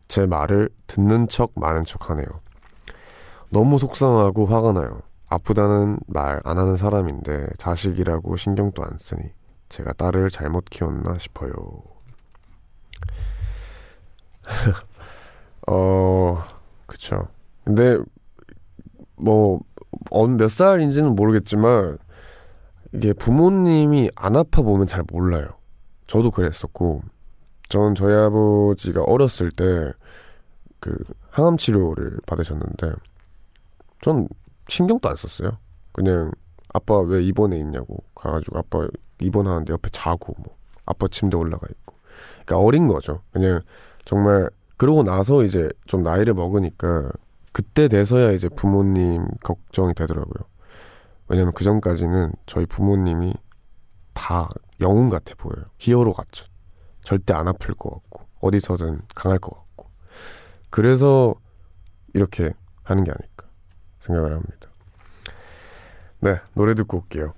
제 0.07 0.25
말을 0.25 0.69
듣는 0.87 1.27
척 1.27 1.51
많은 1.55 1.83
척 1.83 2.09
하네요. 2.09 2.25
너무 3.49 3.77
속상하고 3.79 4.45
화가 4.45 4.73
나요. 4.73 5.01
아프다는 5.27 5.97
말 6.07 6.39
안 6.45 6.57
하는 6.57 6.77
사람인데 6.77 7.47
자식이라고 7.57 8.37
신경도 8.37 8.83
안 8.83 8.91
쓰니 8.97 9.21
제가 9.75 9.93
딸을 9.93 10.29
잘못 10.29 10.65
키웠나 10.65 11.17
싶어요. 11.17 11.53
어, 15.67 16.43
그쵸. 16.85 17.27
근데 17.63 17.97
뭐몇 19.15 20.49
살인지는 20.49 21.15
모르겠지만 21.15 21.97
이게 22.93 23.13
부모님이 23.13 24.11
안 24.15 24.35
아파 24.35 24.61
보면 24.61 24.87
잘 24.87 25.03
몰라요. 25.11 25.49
저도 26.07 26.31
그랬었고 26.31 27.01
전 27.67 27.95
저희 27.95 28.13
아버지가 28.13 29.03
어렸을 29.03 29.51
때 29.51 29.93
그 30.85 30.95
항암 31.31 31.57
치료를 31.57 32.19
받으셨는데 32.27 32.93
전 34.01 34.27
신경도 34.67 35.09
안 35.09 35.15
썼어요. 35.15 35.57
그냥 35.91 36.31
아빠 36.75 36.99
왜 36.99 37.23
입원해 37.23 37.57
있냐고 37.57 38.03
가가지고 38.15 38.59
아빠 38.59 38.85
입원하는데 39.21 39.71
옆에 39.71 39.89
자고 39.91 40.35
뭐 40.39 40.57
아빠 40.85 41.07
침대 41.07 41.37
올라가 41.37 41.65
있고 41.69 41.95
그러니까 42.45 42.59
어린 42.59 42.87
거죠. 42.87 43.21
그냥 43.31 43.61
정말 44.03 44.49
그러고 44.75 45.03
나서 45.03 45.43
이제 45.45 45.69
좀 45.85 46.03
나이를 46.03 46.33
먹으니까 46.33 47.11
그때 47.53 47.87
돼서야 47.87 48.31
이제 48.31 48.49
부모님 48.49 49.25
걱정이 49.41 49.93
되더라고요. 49.93 50.45
왜냐면 51.29 51.53
그 51.53 51.63
전까지는 51.63 52.33
저희 52.45 52.65
부모님이 52.65 53.33
다 54.13 54.49
영웅 54.81 55.09
같아 55.09 55.33
보여요. 55.35 55.65
히어로 55.79 56.11
같죠. 56.11 56.45
절대 57.05 57.33
안 57.33 57.47
아플 57.47 57.73
것 57.73 57.89
같고 57.89 58.25
어디서든 58.41 59.01
강할 59.15 59.39
것 59.39 59.55
같고 59.55 59.89
그래서 60.69 61.35
이렇게 62.13 62.53
하는 62.83 63.05
게 63.05 63.11
아닐까 63.11 63.47
생각을 64.01 64.33
합니다. 64.33 64.74
네, 66.25 66.39
노래 66.55 66.73
듣고 66.73 66.97
올게요. 66.97 67.35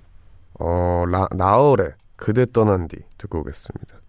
어, 0.54 1.04
라, 1.06 1.28
나얼의 1.30 1.92
그대 2.16 2.46
떠난 2.50 2.88
뒤 2.88 2.96
듣고 3.18 3.40
오겠습니다. 3.40 4.00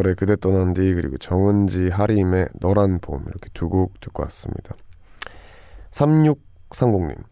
네, 0.00 0.02
나월의 0.02 0.14
그대 0.14 0.36
떠난 0.36 0.72
뒤 0.72 0.94
그리고 0.94 1.18
정은지 1.18 1.88
하림의 1.90 2.48
너란 2.60 3.00
봄 3.00 3.22
이렇게 3.26 3.48
두 3.52 3.68
곡 3.68 4.00
듣고 4.00 4.22
왔습니다. 4.24 4.74
3630님 5.90 7.22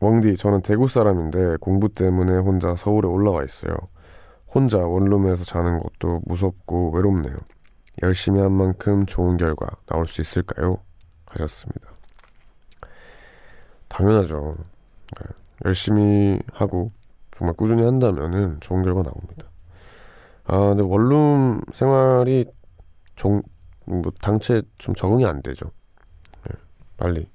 왕디 0.00 0.36
저는 0.36 0.62
대구 0.62 0.88
사람인데 0.88 1.56
공부 1.60 1.88
때문에 1.88 2.38
혼자 2.38 2.74
서울에 2.76 3.08
올라와 3.08 3.44
있어요. 3.44 3.72
혼자 4.52 4.78
원룸에서 4.78 5.44
자는 5.44 5.78
것도 5.78 6.22
무섭고 6.26 6.92
외롭네요. 6.92 7.36
열심히 8.02 8.40
한 8.40 8.52
만큼 8.52 9.06
좋은 9.06 9.36
결과 9.36 9.68
나올 9.86 10.06
수 10.06 10.20
있을까요? 10.20 10.78
하셨습니다. 11.26 11.88
당연하죠. 13.88 14.56
네, 15.20 15.26
열심히 15.64 16.38
하고 16.52 16.90
정말 17.32 17.54
꾸준히 17.54 17.84
한다면은 17.84 18.58
좋은 18.60 18.82
결과 18.82 19.02
나옵니다. 19.02 19.47
아, 20.50 20.58
근데 20.70 20.82
원룸 20.82 21.60
생활이 21.74 22.46
종, 23.16 23.42
뭐 23.84 24.02
당최 24.20 24.62
좀 24.78 24.94
적응이 24.94 25.26
안 25.26 25.42
되죠. 25.42 25.70
네, 26.48 26.54
빨리 26.96 27.30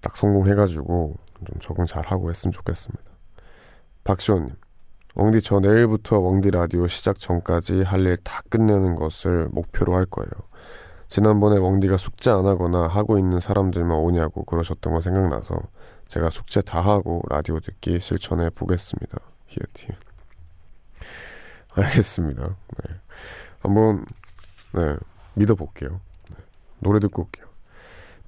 딱 0.00 0.16
성공해가지고 0.16 1.16
좀 1.46 1.58
적응 1.60 1.84
잘 1.84 2.06
하고 2.06 2.30
했으면 2.30 2.52
좋겠습니다. 2.52 3.02
박시원님, 4.04 4.54
웡디 5.16 5.42
저 5.42 5.58
내일부터 5.60 6.18
웡디 6.20 6.50
라디오 6.52 6.86
시작 6.86 7.18
전까지 7.18 7.82
할 7.82 8.06
일 8.06 8.16
다 8.22 8.42
끝내는 8.48 8.94
것을 8.94 9.48
목표로 9.50 9.94
할 9.96 10.04
거예요. 10.04 10.30
지난번에 11.08 11.58
웡디가 11.58 11.96
숙제 11.96 12.30
안 12.30 12.46
하거나 12.46 12.86
하고 12.86 13.18
있는 13.18 13.40
사람들만 13.40 13.96
오냐고 13.98 14.44
그러셨던 14.44 14.92
거 14.94 15.00
생각나서 15.00 15.56
제가 16.08 16.30
숙제 16.30 16.60
다 16.60 16.80
하고 16.80 17.20
라디오 17.28 17.58
듣기 17.60 17.98
실천해 17.98 18.48
보겠습니다. 18.50 19.18
히어티. 19.46 19.88
알겠습니다. 21.74 22.42
네. 22.46 22.94
한번 23.60 24.04
네, 24.74 24.96
믿어볼게요. 25.34 26.00
네. 26.30 26.36
노래 26.80 27.00
듣고 27.00 27.22
올게요. 27.22 27.46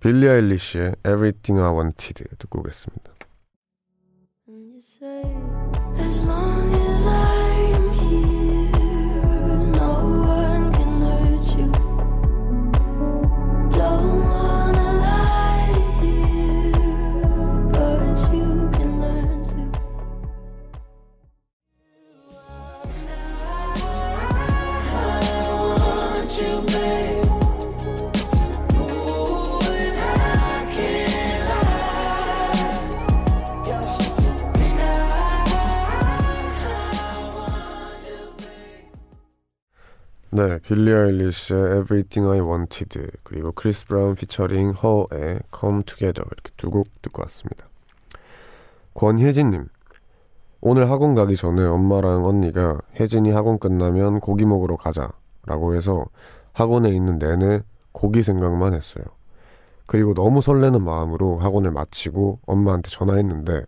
빌리 0.01 0.29
아일리시의 0.29 0.97
Everything 1.05 1.63
I 1.63 1.73
Wanted 1.73 2.25
듣고 2.39 2.61
오겠습니다. 2.61 3.13
네, 40.37 40.59
빌리 40.59 40.93
아일리시의 40.93 41.79
Everything 41.79 42.31
I 42.31 42.47
Wanted 42.47 43.07
그리고 43.23 43.53
크리스 43.53 43.87
브라운 43.87 44.15
피처링 44.15 44.73
허의 44.73 45.41
Come 45.59 45.85
Together 45.85 46.29
이렇게 46.31 46.51
두 46.59 46.69
곡 46.71 46.89
듣고 47.01 47.23
왔습니다. 47.23 47.67
권혜진님 48.93 49.67
오늘 50.61 50.91
학원 50.91 51.15
가기 51.15 51.37
전에 51.37 51.65
엄마랑 51.65 52.27
언니가 52.27 52.79
혜진이 53.01 53.31
학원 53.31 53.59
끝나면 53.59 54.21
고기 54.21 54.45
먹으러 54.45 54.77
가자라고 54.77 55.75
해서 55.75 56.05
학원에 56.53 56.91
있는 56.91 57.19
내내 57.19 57.63
고기 57.93 58.23
생각만 58.23 58.75
했어요. 58.75 59.07
그리고 59.87 60.13
너무 60.13 60.43
설레는 60.43 60.85
마음으로 60.85 61.39
학원을 61.39 61.71
마치고 61.71 62.41
엄마한테 62.45 62.91
전화했는데 62.91 63.65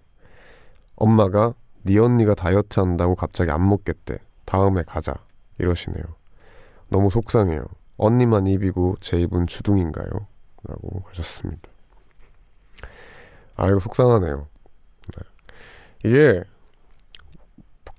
엄마가 0.97 1.55
네 1.85 1.99
언니가 1.99 2.35
다이어트 2.35 2.79
한다고 2.81 3.15
갑자기 3.15 3.53
안 3.53 3.67
먹겠대. 3.67 4.19
다음에 4.45 4.83
가자. 4.83 5.15
이러시네요. 5.59 6.18
너무 6.89 7.11
속상해요. 7.11 7.65
언니만 7.97 8.47
입이고 8.47 8.97
제 9.01 9.19
입은 9.21 9.47
주둥인가요? 9.47 10.09
라고 10.65 11.03
하셨습니다. 11.07 11.69
아, 13.57 13.69
이거 13.69 13.79
속상하네요. 13.79 14.47
네. 15.17 15.23
이게 16.05 16.45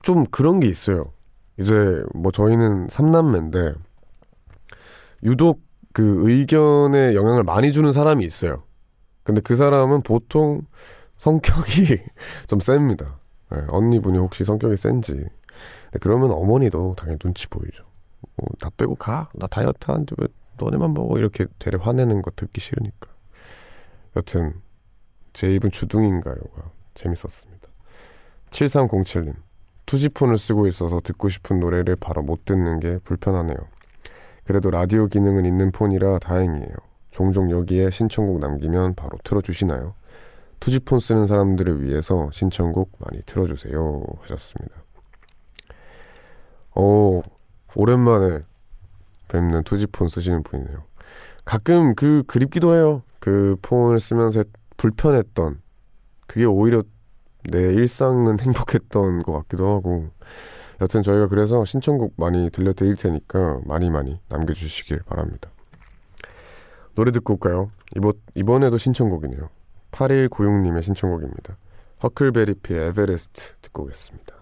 좀 0.02 0.26
그런 0.26 0.60
게 0.60 0.68
있어요. 0.68 1.12
이제 1.58 2.02
뭐 2.14 2.32
저희는 2.32 2.88
삼남매인데 2.90 3.74
유독 5.24 5.62
그 5.94 6.30
의견에 6.30 7.16
영향을 7.16 7.44
많이 7.44 7.74
주는 7.74 7.92
사람이 7.92 8.24
있어요. 8.24 8.64
근데 9.24 9.42
그 9.42 9.56
사람은 9.56 10.02
보통 10.04 10.62
성격이 11.18 12.00
좀 12.48 12.60
셉니다. 12.62 13.20
네, 13.52 13.62
언니분이 13.68 14.18
혹시 14.18 14.46
성격이 14.46 14.78
센지. 14.78 15.26
그러면 16.00 16.32
어머니도 16.32 16.96
당연히 16.98 17.20
눈치 17.20 17.48
보이죠. 17.48 17.89
뭐, 18.36 18.48
다 18.60 18.70
빼고 18.76 18.96
가. 18.96 19.30
나 19.34 19.48
다이어트 19.48 19.92
하는데 19.92 20.16
왜 20.18 20.28
너네만 20.58 20.94
먹어. 20.94 21.18
이렇게 21.18 21.46
되레 21.60 21.78
화내는 21.78 22.22
거 22.22 22.32
듣기 22.36 22.60
싫으니까. 22.62 23.10
여튼, 24.16 24.62
제 25.34 25.54
입은 25.54 25.72
주둥인가요가 25.72 26.72
재밌었습니다. 26.96 27.70
7307님. 28.50 29.36
투지폰을 29.86 30.38
쓰고 30.38 30.68
있어서 30.68 31.00
듣고 31.04 31.30
싶은 31.30 31.60
노래를 31.60 31.96
바로 31.96 32.22
못 32.22 32.46
듣는 32.46 32.80
게 32.80 33.00
불편하네요. 33.00 33.58
그래도 34.44 34.70
라디오 34.70 35.08
기능은 35.08 35.46
있는 35.46 35.72
폰이라 35.72 36.20
다행이에요. 36.20 36.76
종종 37.12 37.50
여기에 37.50 37.90
신청곡 37.90 38.40
남기면 38.40 38.96
바로 38.96 39.18
틀어주시나요? 39.24 39.96
투지폰 40.60 41.00
쓰는 41.00 41.26
사람들을 41.26 41.84
위해서 41.84 42.30
신청곡 42.32 42.92
많이 43.00 43.22
틀어주세요. 43.24 44.04
하셨습니다. 44.22 44.76
오, 46.76 47.24
오랜만에 47.76 48.44
뵙는 49.28 49.64
투지폰 49.64 50.08
쓰시는 50.08 50.44
분이네요. 50.44 50.84
가끔 51.46 51.96
그 51.96 52.24
그립기도 52.28 52.76
해요. 52.76 53.04
그 53.20 53.56
폰을 53.62 54.00
쓰면서 54.00 54.44
불편했던 54.78 55.62
그게 56.28 56.46
오히려 56.46 56.84
내 57.44 57.60
일상은 57.60 58.40
행복했던 58.42 59.24
것 59.24 59.34
같기도 59.34 59.68
하고 59.68 60.10
여튼 60.82 61.04
저희가 61.04 61.28
그래서 61.28 61.66
신청곡 61.66 62.14
많이 62.18 62.50
들려드릴 62.50 62.96
테니까 62.96 63.62
많이 63.66 63.90
많이 63.90 64.20
남겨주시길 64.30 65.02
바랍니다. 65.06 65.50
노래 66.96 67.12
듣고 67.12 67.34
올까요? 67.34 67.72
이번, 67.96 68.14
이번에도 68.36 68.78
신청곡이네요. 68.78 69.50
8196님의 69.92 70.82
신청곡입니다. 70.84 71.58
허클베리피의 72.04 72.88
에베레스트 72.88 73.56
듣고 73.62 73.84
오겠습니다. 73.84 74.39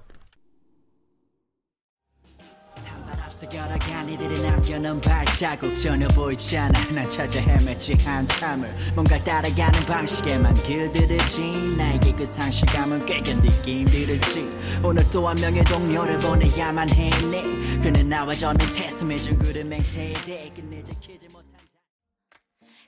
앞서걸어간 3.26 4.10
이들이 4.10 4.42
남겨놓은 4.42 5.00
발자국 5.02 5.78
전혀 5.78 6.08
보이지 6.10 6.58
않아. 6.58 6.80
난 6.94 7.08
찾아 7.08 7.40
헤맸지 7.40 8.04
한참을 8.04 8.70
뭔가 8.96 9.22
따라가는 9.24 9.86
방식에만 9.86 10.54
길들이지 10.64 11.76
나에게 11.78 12.14
그 12.14 12.26
상실감은 12.26 13.06
꽤 13.06 13.22
견디기 13.22 13.82
힘들지. 13.82 14.50
오늘 14.84 15.04
또 15.12 15.28
한 15.28 15.36
명의 15.38 15.64
동료를 15.66 16.18
보내야만 16.20 16.90
했네. 16.90 17.44
그는 17.82 18.10
나와 18.10 18.34
저는 18.34 18.72
태스해준 18.72 19.40
구름 19.40 19.70
맹세에 19.70 20.14
끝내 20.56 20.84
지 20.84 20.94
키지 21.00 21.28
못한 21.28 21.46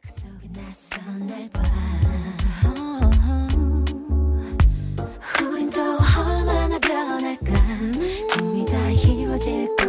그 0.01 0.09
속에 0.09 0.47
낯선 0.53 1.27
날봐. 1.27 1.61
우린 5.41 5.69
또 5.69 5.81
얼마나 6.17 6.79
변할까? 6.79 7.53
꿈이 8.37 8.65
다 8.65 8.89
이루어질 8.89 9.67
것 9.75 9.88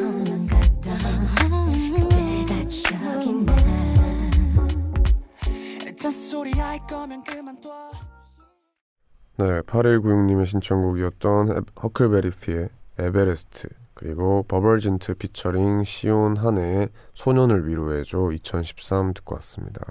네, 9.36 9.60
8196님의 9.60 10.44
신청곡이었던 10.44 11.64
허클베리피의 11.80 12.68
에베레스트 12.98 13.68
그리고 13.94 14.42
버벌진트 14.48 15.14
피처링 15.14 15.84
시온 15.84 16.36
한해의 16.36 16.88
소년을 17.14 17.68
위로해줘 17.68 18.32
2013 18.32 19.14
듣고 19.14 19.36
왔습니다. 19.36 19.86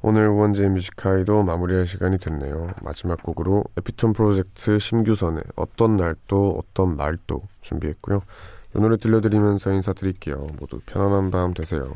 오늘 0.00 0.28
우원재 0.28 0.68
뮤직하이도 0.70 1.42
마무리할 1.42 1.86
시간이 1.86 2.16
됐네요. 2.16 2.70
마지막 2.80 3.22
곡으로 3.22 3.64
에피톤 3.76 4.14
프로젝트 4.14 4.78
심규선의 4.78 5.42
어떤 5.54 5.96
날도 5.96 6.58
어떤 6.58 6.96
말도 6.96 7.42
준비했고요. 7.60 8.22
이 8.74 8.78
노래 8.78 8.96
들려드리면서 8.96 9.70
인사드릴게요. 9.70 10.46
모두 10.58 10.80
편안한 10.86 11.30
밤 11.30 11.52
되세요. 11.52 11.92